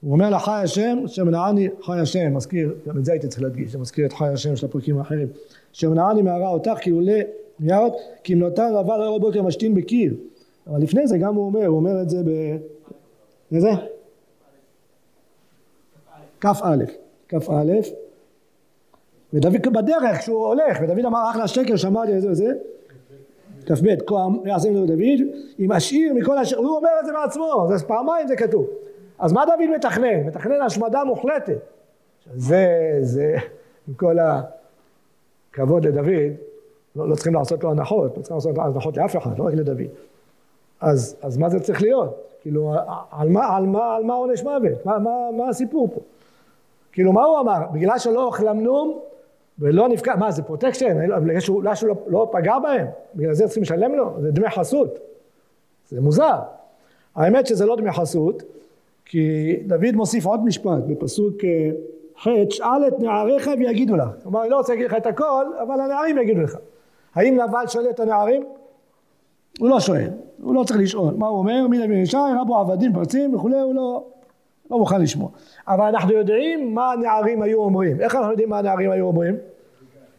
[0.00, 3.72] הוא אומר לה חי השם, שמנעני חי השם, מזכיר, גם את זה הייתי צריך להדגיש,
[3.72, 5.28] זה מזכיר את חי השם של הפרקים האחרים,
[5.72, 7.20] שמנעני מהרע אותך כי עולה
[7.60, 10.14] מיערות, כי אם נותר רבה לא בבוקר משתין בקיר,
[10.66, 12.30] אבל לפני זה גם הוא אומר, הוא אומר את זה ב...
[13.52, 13.70] איזה?
[16.40, 16.76] כ"א,
[17.28, 17.72] כ"א,
[19.32, 22.52] ודוד בדרך כשהוא הולך, ודוד אמר אחלה שקר שמעתי את זה וזה,
[23.66, 25.20] כ"ב, כה יעשה דוד,
[25.60, 28.66] אם אשאיר מכל אשר, הוא אומר את זה בעצמו, זה פעמיים זה כתוב.
[29.20, 30.26] אז מה דוד מתכנן?
[30.26, 31.58] מתכנן השמדה מוחלטת.
[32.34, 33.36] זה, זה,
[33.88, 36.32] עם כל הכבוד לדוד,
[36.96, 39.54] לא, לא צריכים לעשות לו הנחות, לא צריכים לעשות לו הנחות לאף אחד, לא רק
[39.54, 39.80] לדוד.
[40.80, 42.26] אז, אז מה זה צריך להיות?
[42.40, 42.74] כאילו,
[43.10, 44.86] על מה, על מה, על מה עונש מוות?
[44.86, 46.00] מה, מה, מה הסיפור פה?
[46.92, 47.58] כאילו, מה הוא אמר?
[47.72, 49.00] בגלל שלא הכלמנום
[49.58, 51.20] ולא נפקד, מה זה פרוטקשן?
[51.20, 52.86] בגלל שהוא, לא, שהוא לא, לא פגע בהם?
[53.14, 54.14] בגלל זה צריכים לשלם לו?
[54.20, 54.98] זה דמי חסות.
[55.88, 56.38] זה מוזר.
[57.16, 58.42] האמת שזה לא דמי חסות,
[59.10, 61.70] כי דוד מוסיף עוד משפט בפסוק אה,
[62.18, 64.08] ח' שאל את נעריך ויגידו לך.
[64.22, 66.56] כלומר אני לא רוצה להגיד לך את הכל אבל הנערים יגידו לך.
[67.14, 68.44] האם נבל שואל את הנערים?
[69.58, 70.10] הוא לא שואל,
[70.42, 71.14] הוא לא צריך לשאול.
[71.18, 71.66] מה הוא אומר?
[71.66, 74.04] מי נביא ישי, רבו עבדים פרצים וכולי, הוא לא,
[74.70, 75.28] לא מוכן לשמוע.
[75.68, 78.00] אבל אנחנו יודעים מה הנערים היו אומרים.
[78.00, 79.36] איך אנחנו יודעים מה הנערים היו אומרים?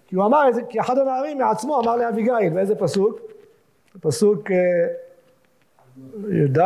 [0.07, 3.19] כי הוא אמר את זה, כי אחד הנערים מעצמו אמר לאביגיל, באיזה פסוק?
[4.01, 4.57] פסוק אה,
[6.29, 6.59] י"ד,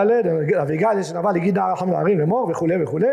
[0.62, 3.08] אביגל יש נבל הגיד נער רחם לערים לאמור וכולי וכולי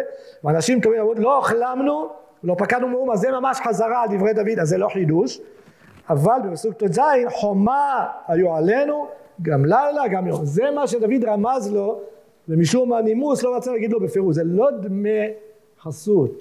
[0.45, 2.09] ואנשים טובים אמרו לא החלמנו
[2.45, 5.41] לא פקדנו מאומה זה ממש חזרה על דברי דוד אז זה לא חידוש.
[6.11, 9.07] אבל בפסוק ט"ז חומה היו עלינו
[9.43, 10.45] גם לילה גם יום.
[10.45, 12.01] זה מה שדוד רמז לו
[12.49, 14.35] ומשום מה נימוס לא רצה להגיד לו בפירוש.
[14.35, 15.29] זה לא דמי
[15.81, 16.39] חסות.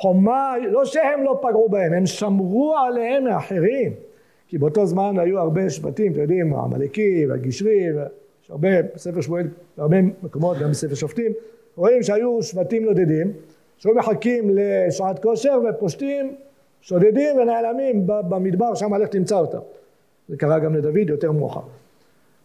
[0.00, 3.92] חומה לא שהם לא פגעו בהם הם שמרו עליהם מאחרים.
[4.48, 7.94] כי באותו זמן היו הרבה שבטים אתם יודעים העמלקי והגישרי יש
[8.52, 9.46] הרבה בספר שמואל,
[9.76, 11.32] בהרבה מקומות, גם בספר שופטים,
[11.76, 13.32] רואים שהיו שבטים נודדים,
[13.78, 16.36] שהיו מחכים לשעת כושר ופושטים,
[16.80, 19.58] שודדים ונעלמים במדבר, שם לך תמצא אותם.
[20.28, 21.60] זה קרה גם לדוד יותר מאוחר.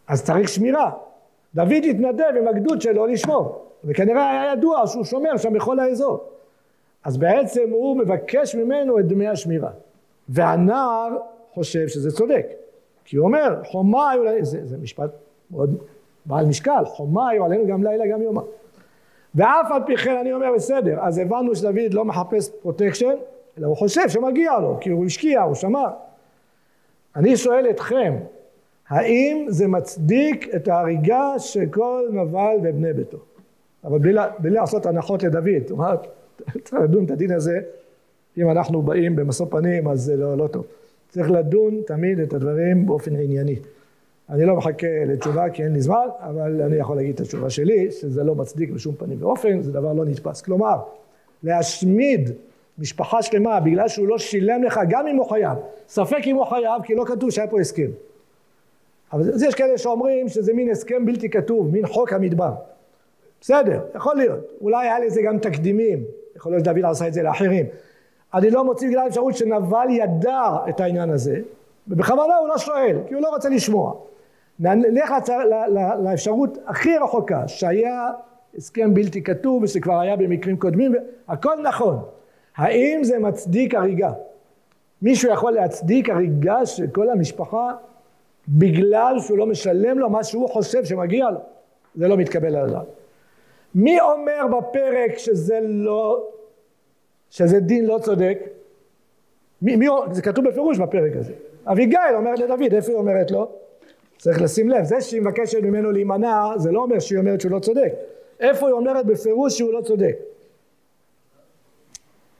[0.07, 0.91] אז צריך שמירה.
[1.55, 6.29] דוד התנדב עם הגדוד שלו לשמור, וכנראה היה ידוע שהוא שומר שם בכל האזור.
[7.03, 9.71] אז בעצם הוא מבקש ממנו את דמי השמירה.
[10.29, 11.17] והנער
[11.53, 12.47] חושב שזה צודק.
[13.05, 15.09] כי הוא אומר, חומה, זה, זה משפט
[15.51, 15.77] מאוד
[16.27, 18.41] בעל משקל, חומה היו עלינו גם לילה גם יומם.
[19.35, 23.15] ואף על פי כן אני אומר בסדר, אז הבנו שדוד לא מחפש פרוטקשן,
[23.57, 25.83] אלא הוא חושב שמגיע לו, כי הוא השקיע, הוא שמר.
[27.15, 28.15] אני שואל אתכם,
[28.89, 33.17] האם זה מצדיק את ההריגה של כל נבל ובני ביתו?
[33.83, 36.07] אבל בלי, בלי לעשות הנחות לדוד, זאת אומרת,
[36.63, 37.59] צריך לדון את הדין הזה,
[38.37, 40.65] אם אנחנו באים במשוא פנים אז זה לא, לא טוב.
[41.09, 43.55] צריך לדון תמיד את הדברים באופן ענייני.
[44.29, 47.91] אני לא מחכה לתשובה כי אין לי זמן, אבל אני יכול להגיד את התשובה שלי,
[47.91, 50.41] שזה לא מצדיק בשום פנים ואופן, זה דבר לא נתפס.
[50.41, 50.75] כלומר,
[51.43, 52.31] להשמיד
[52.79, 55.57] משפחה שלמה בגלל שהוא לא שילם לך, גם אם הוא חייב,
[55.87, 57.87] ספק אם הוא חייב, כי לא כתוב שהיה פה הסכם.
[59.13, 62.51] אבל יש כאלה שאומרים שזה מין הסכם בלתי כתוב, מין חוק המדבר.
[63.41, 64.39] בסדר, יכול להיות.
[64.61, 66.03] אולי היה לזה גם תקדימים,
[66.35, 67.65] יכול להיות שדוד עשה את זה לאחרים.
[68.33, 71.39] אני לא מוציא בגלל אפשרות שנבל ידע את העניין הזה,
[71.87, 73.93] ובכוונה הוא לא שואל, כי הוא לא רוצה לשמוע.
[74.59, 75.13] נלך
[76.03, 78.11] לאפשרות הכי רחוקה, שהיה
[78.57, 80.95] הסכם בלתי כתוב ושכבר היה במקרים קודמים,
[81.27, 81.99] הכל נכון.
[82.57, 84.11] האם זה מצדיק הריגה?
[85.01, 87.71] מישהו יכול להצדיק הריגה של כל המשפחה
[88.47, 91.39] בגלל שהוא לא משלם לו מה שהוא חושב שמגיע לו?
[91.95, 92.87] זה לא מתקבל על הדעת.
[93.75, 96.27] מי אומר בפרק שזה לא,
[97.29, 98.39] שזה דין לא צודק?
[99.61, 101.33] מי, מי, זה כתוב בפירוש בפרק הזה.
[101.65, 103.51] אביגיל אומרת לדוד, איפה היא אומרת לו?
[104.17, 107.59] צריך לשים לב, זה שהיא מבקשת ממנו להימנע, זה לא אומר שהיא אומרת שהוא לא
[107.59, 107.93] צודק.
[108.39, 110.15] איפה היא אומרת בפירוש שהוא לא צודק?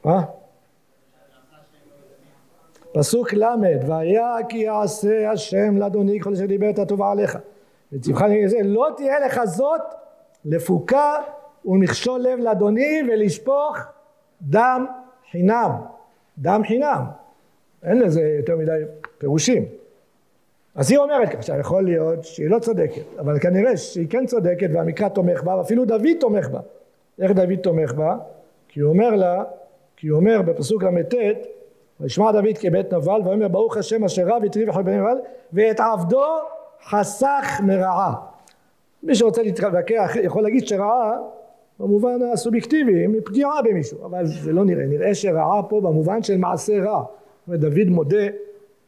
[0.06, 0.24] מה?
[2.92, 3.44] פסוק ל'
[3.88, 7.38] והיה כי יעשה השם לאדוני כל אשר דיבר את הטובה עליך
[8.64, 9.82] לא תהיה לך זאת
[10.46, 11.14] לפוקה
[11.66, 13.78] ומכשול לב לאדוני ולשפוך
[14.42, 14.86] דם
[15.32, 15.72] חינם
[16.38, 17.04] דם חינם
[17.84, 18.82] אין לזה יותר מדי
[19.18, 19.66] פירושים
[20.78, 25.10] אז היא אומרת ככה, יכול להיות שהיא לא צודקת, אבל כנראה שהיא כן צודקת והמקרא
[25.10, 26.60] תומך בה, ואפילו דוד תומך בה.
[27.22, 28.18] איך דוד תומך בה?
[28.68, 29.44] כי הוא אומר לה,
[29.96, 31.14] כי הוא אומר בפסוק ל"ט,
[32.00, 35.18] וישמע דוד כבית נבל, ויאמר ברוך השם אשר רב הטריב בכל בני נבל,
[35.54, 36.24] ואת עבדו
[36.84, 38.14] חסך מרעה.
[39.04, 41.18] מי שרוצה להתווכח יכול להגיד שרעה
[41.80, 47.04] במובן הסובייקטיבי, מפגיעה במישהו, אבל זה לא נראה, נראה שרעה פה במובן של מעשה רע.
[47.48, 48.28] ודוד מודה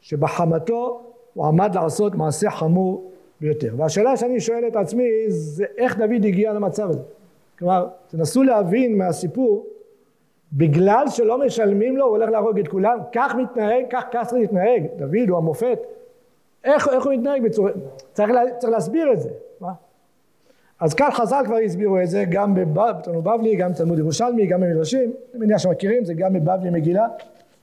[0.02, 3.12] שבחמתו הוא עמד לעשות מעשה חמור
[3.42, 3.74] ביותר.
[3.78, 7.00] והשאלה שאני שואל את עצמי זה איך דוד הגיע למצב הזה.
[7.60, 9.66] כלומר, תנסו להבין מהסיפור,
[10.54, 15.30] בגלל שלא משלמים לו הוא הולך להרוג את כולם, כך מתנהג, כך צריך להתנהג, דוד
[15.30, 15.80] הוא המופת,
[16.64, 17.72] איך, איך הוא מתנהג בצורה,
[18.14, 19.72] צריך, לה, צריך להסביר את זה, מה?
[20.80, 25.14] אז כאן חז"ל כבר הסבירו את זה גם בתלמוד בבלי, גם בתלמוד ירושלמי, גם במדרשים,
[25.34, 27.08] אני מניח שמכירים, זה גם בבבלי מגילה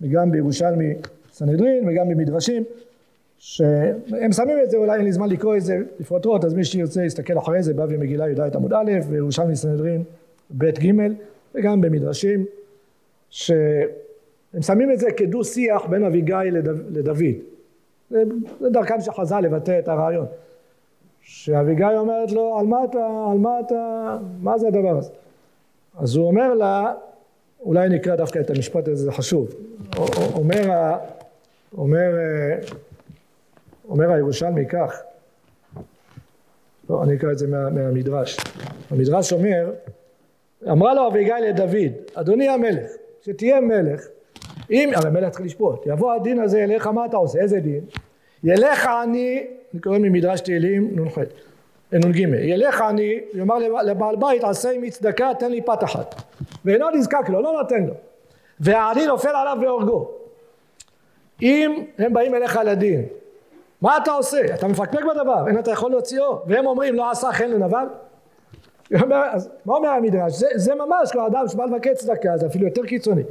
[0.01, 0.95] וגם בירושלמי
[1.33, 2.65] סנהדרין וגם במדרשים
[3.39, 7.05] שהם שמים את זה, אולי אין לי זמן לקרוא את זה לפרוטרוט, אז מי שירצה
[7.05, 10.05] יסתכל אחרי זה, בבלי מגילה י"ד עמוד א' וירושלמי סנהדרין
[10.59, 10.93] ב' ג'
[11.55, 12.45] וגם במדרשים,
[13.31, 16.57] שהם שמים את זה כדו שיח בין אביגיל
[16.91, 17.25] לדוד.
[18.11, 18.23] זה,
[18.61, 20.27] זה דרכם של חז"ל לבטא את הרעיון.
[21.23, 25.11] שאביגיל אומרת לו, על מה אתה, על מה אתה, מה זה הדבר הזה?
[25.99, 26.93] אז הוא אומר לה,
[27.61, 29.55] אולי נקרא דווקא את המשפט הזה, זה חשוב.
[30.35, 30.95] אומר,
[31.79, 32.11] אומר
[33.89, 35.03] אומר הירושלמי כך,
[36.91, 38.37] לא, אני אקרא את זה מה, מהמדרש.
[38.91, 39.73] המדרש אומר,
[40.71, 42.91] אמרה לו אביגיל לדוד, אדוני המלך,
[43.23, 44.07] שתהיה מלך,
[44.71, 47.39] אם, הרי מלך צריך לשפוט, יבוא הדין הזה אליך, מה אתה עושה?
[47.39, 47.85] איזה דין?
[48.45, 51.19] ילך אני, אני קורא ממדרש תהילים נ"ח,
[51.93, 56.23] נ"ג, ילך אני, יאמר לבעל בית, עשה עמי צדקה, תן לי פת אחת.
[56.65, 57.95] ואינו נזקק לו, לא נותן לו.
[58.61, 60.11] והעני נופל עליו והורגו.
[61.43, 63.07] אם הם באים אליך לדין
[63.87, 64.55] מה אתה עושה?
[64.55, 67.87] אתה מפקפק בדבר, אין אתה יכול להוציאו, והם אומרים לא עשה חן לנבל?
[69.33, 70.33] אז מה אומר המדרש?
[70.33, 73.23] זה, זה ממש כבר אדם שבא לבקש צדקה, זה אפילו יותר קיצוני.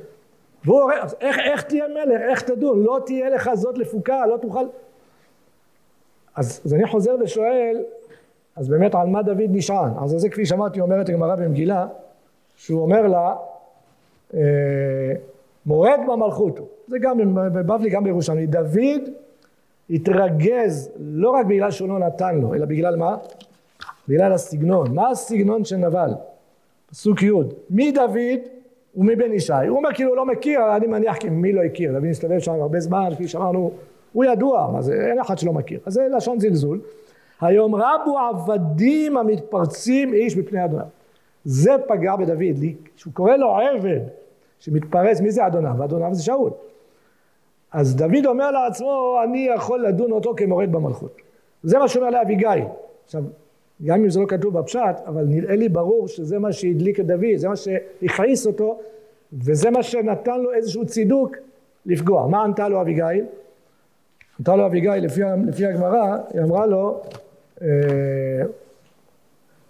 [0.66, 4.66] והוא אומר, איך, איך תהיה מלך, איך תדון, לא תהיה לך זאת לפוקה, לא תוכל...
[6.36, 7.84] אז, אז אני חוזר ושואל,
[8.56, 9.92] אז באמת על מה דוד נשען?
[10.04, 11.88] אז זה כפי שאמרתי אומרת הגמרא במגילה,
[12.56, 13.36] שהוא אומר לה,
[14.34, 14.40] אה,
[15.66, 19.10] מורד במלכות זה גם בבבלי גם בירושלים, דוד
[19.90, 23.18] התרגז לא רק בגלל שהוא לא נתן לו, אלא בגלל מה?
[24.08, 24.96] בגלל הסגנון.
[24.96, 26.10] מה הסגנון של נבל?
[26.90, 27.32] פסוק י'
[27.70, 28.40] מי דוד
[28.96, 29.54] ומי בן ישי.
[29.68, 32.52] הוא אומר כאילו הוא לא מכיר, אני מניח כי מי לא הכיר, דוד מסתובב שם
[32.52, 33.72] הרבה זמן, כפי שאמרנו,
[34.14, 35.80] הוא ידוע, מה זה, אין אחד שלא מכיר.
[35.86, 36.82] אז זה לשון זלזול.
[37.42, 40.86] היום רבו עבדים המתפרצים איש מפני אדוניו.
[41.46, 42.66] זה פגע בדוד,
[42.96, 44.00] שהוא קורא לו עבד
[44.60, 45.84] שמתפרץ, מי זה אדוניו?
[45.84, 46.52] אדוניו זה שאול.
[47.76, 51.18] אז דוד אומר לעצמו, אני יכול לדון אותו כמורד במלכות.
[51.64, 52.64] זה מה שאומר לאביגיל.
[53.06, 53.24] עכשיו,
[53.86, 57.36] גם אם זה לא כתוב בפשט, אבל נראה לי ברור שזה מה שהדליק את דוד,
[57.36, 58.80] זה מה שהכעיס אותו,
[59.34, 61.36] וזה מה שנתן לו איזשהו צידוק
[61.86, 62.28] לפגוע.
[62.28, 63.26] מה ענתה לו אביגיל?
[64.40, 67.02] ענתה לו אביגיל, לפי, לפי הגמרא, היא אמרה לו,
[67.62, 67.68] אה,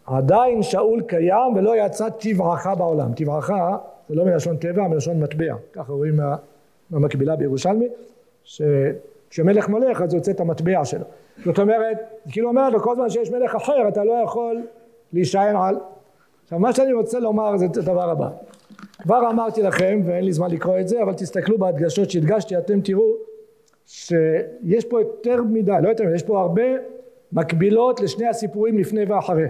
[0.06, 3.14] עדיין שאול קיים ולא יצא טבעך בעולם.
[3.14, 3.52] טבעך
[4.10, 5.56] זה לא מלשון טבע, מלשון מטבע.
[5.74, 6.20] ככה רואים
[6.90, 7.00] מה...
[7.00, 7.88] במקבילה בירושלמי,
[8.44, 11.06] שכשמלך מולך אז יוצא את המטבע שלו.
[11.46, 11.98] זאת אומרת,
[12.32, 14.62] כאילו אומרת לו כל זמן שיש מלך אחר אתה לא יכול
[15.14, 15.78] להישען על.
[16.44, 18.30] עכשיו מה שאני רוצה לומר זה את הדבר הבא.
[19.02, 23.14] כבר אמרתי לכם ואין לי זמן לקרוא את זה אבל תסתכלו בהדגשות שהדגשתי אתם תראו
[23.86, 26.64] שיש פה יותר מדי, לא יותר מדי, יש פה הרבה
[27.32, 29.48] מקבילות לשני הסיפורים לפני ואחרי.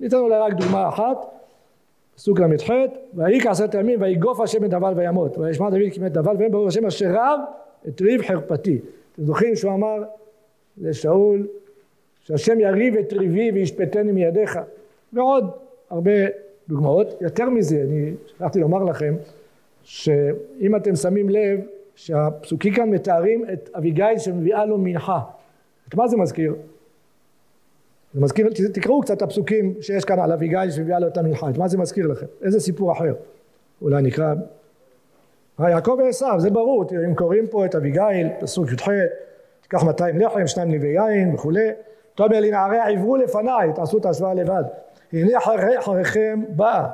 [0.00, 1.35] ניתן אולי רק דוגמה אחת
[2.16, 2.70] פסוק ל"ח
[3.14, 5.38] ויהי כעשרת ימים ויגוף השם את דבל וימות.
[5.38, 7.40] וישמע דוד כמת דבל ואין ברור השם אשר רב
[7.88, 8.78] את ריב חרפתי.
[9.12, 10.02] אתם זוכרים שהוא אמר
[10.78, 11.46] לשאול
[12.20, 14.58] שהשם יריב את ריבי וישפטני מידיך?
[15.12, 15.50] ועוד
[15.90, 16.10] הרבה
[16.68, 17.14] דוגמאות.
[17.20, 19.14] יותר מזה אני שכחתי לומר לכם
[19.82, 21.60] שאם אתם שמים לב
[21.94, 25.20] שהפסוקים כאן מתארים את אביגיל שמביאה לו מנחה.
[25.88, 26.54] את מה זה מזכיר?
[28.16, 31.58] זה מזכיר, תקראו קצת את הפסוקים שיש כאן על אביגיל שמביאה לו את המנחה, את
[31.58, 32.26] מה זה מזכיר לכם?
[32.42, 33.14] איזה סיפור אחר?
[33.82, 34.34] אולי נקרא
[35.60, 38.88] יעקב ועשיו, זה ברור, אם קוראים פה את אביגיל, פסוק י"ח,
[39.60, 41.68] תיקח 200 לחם, שניים נביאי יין וכולי,
[42.14, 44.64] תאמר לנעריה עברו לפניי, תעשו את ההשוואה לבד.
[45.12, 45.38] הנה
[45.78, 46.88] אחריכם באה.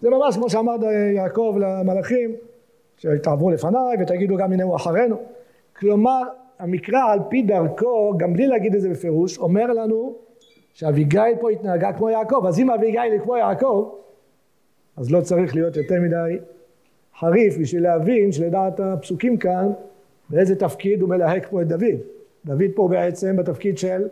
[0.00, 0.76] זה ממש כמו שאמר
[1.14, 2.34] יעקב למלאכים,
[2.96, 5.16] שתעברו לפניי ותגידו גם הנה הוא אחרינו.
[5.76, 6.22] כלומר,
[6.58, 10.14] המקרא על פי דרכו, גם בלי להגיד את זה בפירוש, אומר לנו
[10.74, 13.94] שאביגיל פה התנהגה כמו יעקב, אז אם אביגיל היא כמו יעקב,
[14.96, 16.38] אז לא צריך להיות יותר מדי
[17.18, 19.72] חריף בשביל להבין שלדעת הפסוקים כאן,
[20.30, 22.00] באיזה תפקיד הוא מלהק פה את דוד.
[22.44, 24.08] דוד פה בעצם בתפקיד של,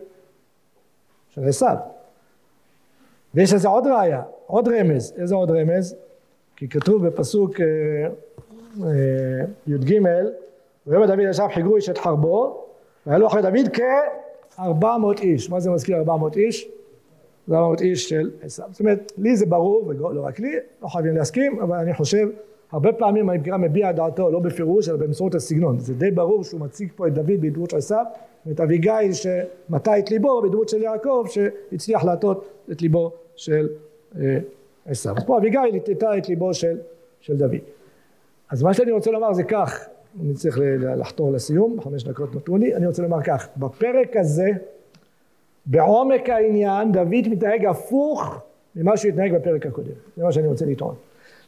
[1.28, 1.76] של עשיו.
[3.34, 5.14] ויש לזה עוד ראיה, עוד רמז.
[5.16, 5.96] איזה עוד רמז?
[6.56, 7.66] כי כתוב בפסוק אה,
[8.84, 9.98] אה, י"ג,
[10.86, 12.64] ויאמר דוד ישב חיגרו איש את חרבו,
[13.06, 13.80] והיה לו אחרי דוד כ...
[14.59, 15.50] 400 איש.
[15.50, 16.68] מה זה מזכיר 400 איש?
[17.46, 18.66] זה 400 איש של עשיו.
[18.70, 20.52] זאת אומרת, לי זה ברור, ולא לא רק לי,
[20.82, 22.28] לא חייבים להסכים, אבל אני חושב,
[22.70, 25.78] הרבה פעמים המקרא מביע את דעתו, לא בפירוש, אלא באמצעות הסגנון.
[25.78, 28.04] זה די ברור שהוא מציג פה את דוד בדמות של עשיו,
[28.46, 33.68] ואת אביגיל שמטה את ליבו בדמות של יעקב, שהצליח להטות את ליבו של
[34.20, 34.38] אה,
[34.86, 35.14] עשיו.
[35.16, 36.78] אז פה אביגיל הטטה את ליבו של,
[37.20, 37.59] של דוד.
[38.50, 39.88] אז מה שאני רוצה לומר זה כך,
[40.20, 40.59] אני צריך
[40.96, 44.50] לחתור לסיום, חמש דקות נותרו לי, אני רוצה לומר כך, בפרק הזה,
[45.66, 48.40] בעומק העניין, דוד מתנהג הפוך
[48.76, 50.94] ממה שהוא התנהג בפרק הקודם, זה מה שאני רוצה לטעון.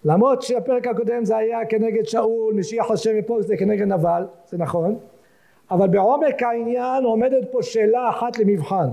[0.04, 4.98] למרות שהפרק הקודם זה היה כנגד שאול, משיח השם ופה זה כנגד נבל, זה נכון,
[5.70, 8.88] אבל בעומק העניין עומדת פה שאלה אחת למבחן,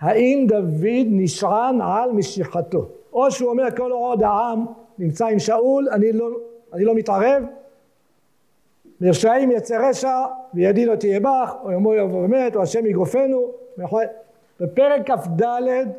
[0.00, 4.64] האם דוד נשען על משיכתו, או שהוא אומר כל עוד העם
[4.98, 6.28] נמצא עם שאול, אני לא
[6.72, 7.42] אני לא מתערב,
[9.04, 10.24] מרשעים יצא רשע
[10.54, 13.50] וידי לא תהיה בך, או יאמר יבוא ומת, או השם יגרופנו,
[14.60, 15.42] בפרק כ"ד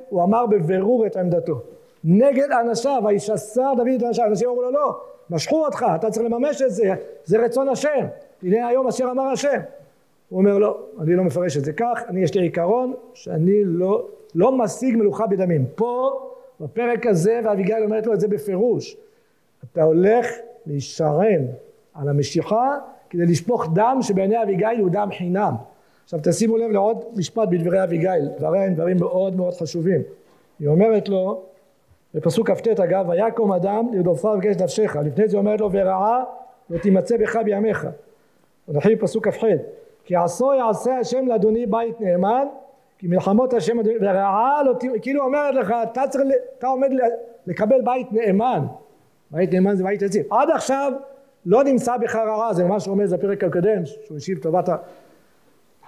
[0.10, 1.62] הוא אמר בבירור את עמדתו.
[2.04, 5.00] נגד אנשיו, וישסר דוד את אנשיו, אנשים אמרו לו לא,
[5.30, 6.94] משכו אותך, אתה צריך לממש את זה,
[7.26, 8.06] זה רצון השם,
[8.44, 9.60] הנה היום אשר אמר השם.
[10.30, 14.08] הוא אומר לא, אני לא מפרש את זה כך, אני יש לי עיקרון שאני לא,
[14.36, 15.66] לא משיג מלוכה בדמים.
[15.76, 16.22] פה,
[16.60, 18.98] בפרק הזה, ואביגיל אומרת לו את זה בפירוש,
[19.64, 20.28] אתה הולך
[20.66, 21.46] להישען
[21.94, 22.78] על המשיכה
[23.16, 25.54] כדי לשפוך דם שבעיני אביגיל הוא דם חינם.
[26.04, 30.02] עכשיו תשימו לב לעוד משפט בדברי אביגיל, דבריה הם דברים מאוד מאוד חשובים.
[30.60, 31.42] היא אומרת לו,
[32.14, 36.24] בפסוק כ"ט אגב, ויקום אדם לרדופה ובקש נפשך, לפני זה אומרת לו ורעה
[36.70, 37.88] לא תימצא בך בימיך.
[38.68, 39.44] נתחיל בפסוק כ"ח,
[40.06, 42.48] כי עשו יעשה השם לאדוני בית נאמן,
[42.98, 46.24] כי מלחמות השם ורעה לא תימצא, כאילו אומרת לך, אתה צריך,
[46.60, 46.90] אתה עומד
[47.48, 48.66] לקבל בית נאמן,
[49.32, 50.26] בית נאמן זה בית יציב.
[50.34, 50.92] עד עכשיו
[51.46, 54.76] לא נמצא בך רעה, זה מה שאומר זה הפרק הקודם, שהוא השיב טובת ה...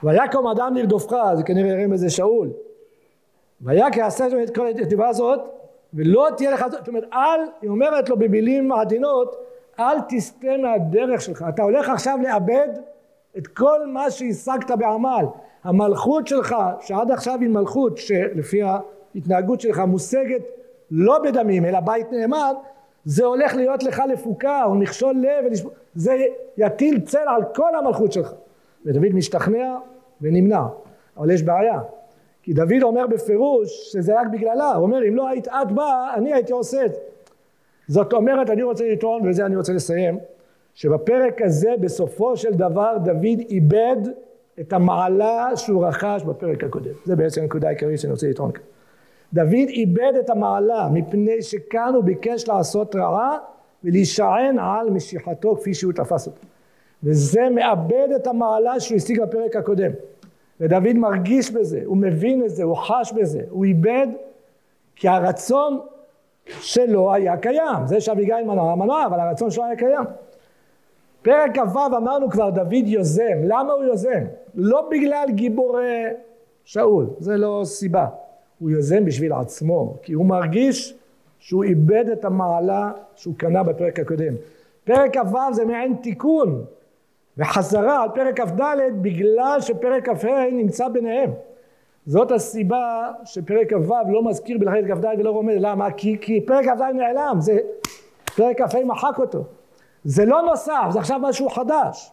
[0.04, 2.50] ויקום אדם לרדופך, זה כנראה רמז זה שאול.
[3.62, 5.40] ויקה עשה את כל התיבה הזאת,
[5.94, 9.36] ולא תהיה לך, זאת אומרת, אל, היא אומרת לו במילים עדינות,
[9.80, 12.68] אל תסטה מהדרך שלך, אתה הולך עכשיו לאבד
[13.38, 15.26] את כל מה שהשגת בעמל.
[15.64, 20.42] המלכות שלך, שעד עכשיו היא מלכות שלפי ההתנהגות שלך מושגת
[20.92, 22.54] לא בדמים אלא בית נאמן,
[23.08, 25.54] זה הולך להיות לך לפוקה או מכשול לב,
[25.96, 26.16] זה
[26.58, 28.34] יטיל צל על כל המלכות שלך.
[28.86, 29.78] ודוד משתכנע
[30.22, 30.62] ונמנע,
[31.18, 31.80] אבל יש בעיה,
[32.44, 36.34] כי דוד אומר בפירוש שזה רק בגללה, הוא אומר אם לא היית את באה אני
[36.34, 37.00] הייתי עושה את זה.
[37.88, 40.20] זאת אומרת אני רוצה לטעון ובזה אני רוצה לסיים,
[40.74, 43.98] שבפרק הזה בסופו של דבר דוד איבד
[44.60, 46.94] את המעלה שהוא רכש בפרק הקודם.
[47.06, 48.64] זה בעצם הנקודה העיקרית שאני רוצה לטעון כאן.
[49.34, 53.38] דוד איבד את המעלה מפני שכאן הוא ביקש לעשות רעה
[53.84, 56.42] ולהישען על משיכתו כפי שהוא תפס אותו.
[57.04, 59.92] וזה מאבד את המעלה שהוא השיג בפרק הקודם.
[60.60, 64.08] ודוד מרגיש בזה, הוא מבין את זה, הוא חש בזה, הוא איבד
[64.96, 65.80] כי הרצון
[66.46, 67.86] שלו היה קיים.
[67.86, 70.06] זה שאביגיל מנוע מנוע, אבל הרצון שלו היה קיים.
[71.22, 74.24] פרק כ"ו אמרנו כבר דוד יוזם, למה הוא יוזם?
[74.56, 76.04] לא בגלל גיבורי
[76.66, 78.08] שאול, זה לא סיבה.
[78.60, 80.94] הוא יוזם בשביל עצמו, כי הוא מרגיש
[81.40, 84.34] שהוא איבד את המעלה שהוא קנה בפרק הקודם.
[84.84, 86.66] פרק כ"ו זה מעין תיקון
[87.38, 88.62] וחזרה על פרק כ"ד
[89.02, 91.32] בגלל שפרק כ"ה נמצא ביניהם.
[92.06, 95.92] זאת הסיבה שפרק כ"ו לא מזכיר בלכת כ"ד ולא רומז, למה?
[95.92, 97.58] כי, כי פרק כ"ד נעלם, זה,
[98.36, 99.44] פרק כ"ה מחק אותו.
[100.04, 102.12] זה לא נוסף, זה עכשיו משהו חדש.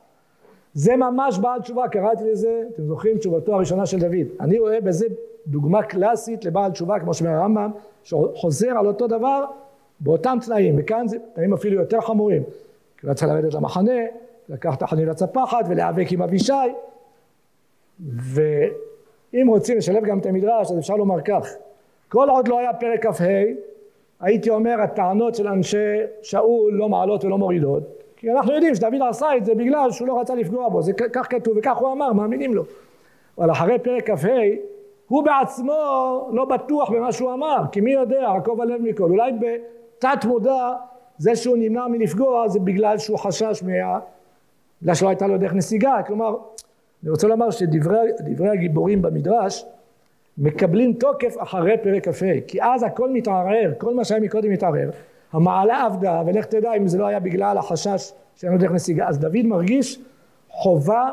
[0.75, 4.27] זה ממש בעל תשובה, קראתי לזה, אתם זוכרים, תשובתו הראשונה של דוד.
[4.41, 5.07] אני רואה בזה
[5.47, 7.71] דוגמה קלאסית לבעל תשובה כמו שאומר הרמב"ם
[8.03, 9.45] שחוזר על אותו דבר
[10.01, 10.75] באותם תנאים.
[10.79, 12.43] וכאן זה תנאים אפילו יותר חמורים.
[12.99, 14.01] כי רצה לרדת למחנה
[14.49, 16.53] לקח את החנילת הפחד ולהיאבק עם אבישי.
[18.01, 21.49] ואם רוצים לשלב גם את המדרש אז אפשר לומר כך.
[22.09, 23.25] כל עוד לא היה פרק כ"ה
[24.21, 27.83] הייתי אומר הטענות של אנשי שאול לא מעלות ולא מורידות
[28.25, 31.27] כי אנחנו יודעים שדוד עשה את זה בגלל שהוא לא רצה לפגוע בו זה כך
[31.31, 32.65] כתוב וכך הוא אמר מאמינים לו
[33.39, 34.29] אבל אחרי פרק כ"ה
[35.09, 35.73] הוא בעצמו
[36.33, 39.11] לא בטוח במה שהוא אמר, כי מי יודע, עקוב הלב מכל.
[39.11, 40.73] אולי בתת מודע
[41.19, 43.99] זה שהוא נמנע מלפגוע זה בגלל שהוא חשש מה...
[44.83, 46.03] בגלל שלא הייתה לו דרך נסיגה.
[46.07, 46.37] כלומר,
[47.03, 49.65] אני רוצה לומר שדברי הגיבורים במדרש
[50.39, 54.91] מקבלים תוקף אחרי פרק כ"ה, כי אז הכל מתערער, כל מה שהיה מקודם מתערער.
[55.35, 59.09] המעלה עבדה, ולך תדע אם זה לא היה בגלל החשש שאין לו דרך נסיגה.
[59.09, 60.01] אז דוד מרגיש
[60.49, 61.11] חובה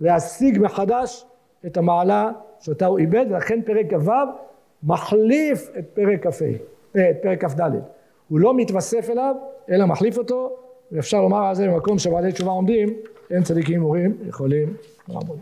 [0.00, 1.24] להשיג מחדש
[1.66, 2.30] את המעלה
[2.60, 4.12] שאותה הוא איבד, ולכן פרק כ"ו
[4.82, 6.44] מחליף את פרק כ"ה,
[6.96, 7.70] אה, את פרק כ"ד.
[8.28, 9.34] הוא לא מתווסף אליו,
[9.70, 10.56] אלא מחליף אותו,
[10.92, 12.88] ואפשר לומר על זה במקום שבעלי תשובה עומדים,
[13.30, 14.74] אין צדיקים מורים יכולים
[15.08, 15.38] לעמוד.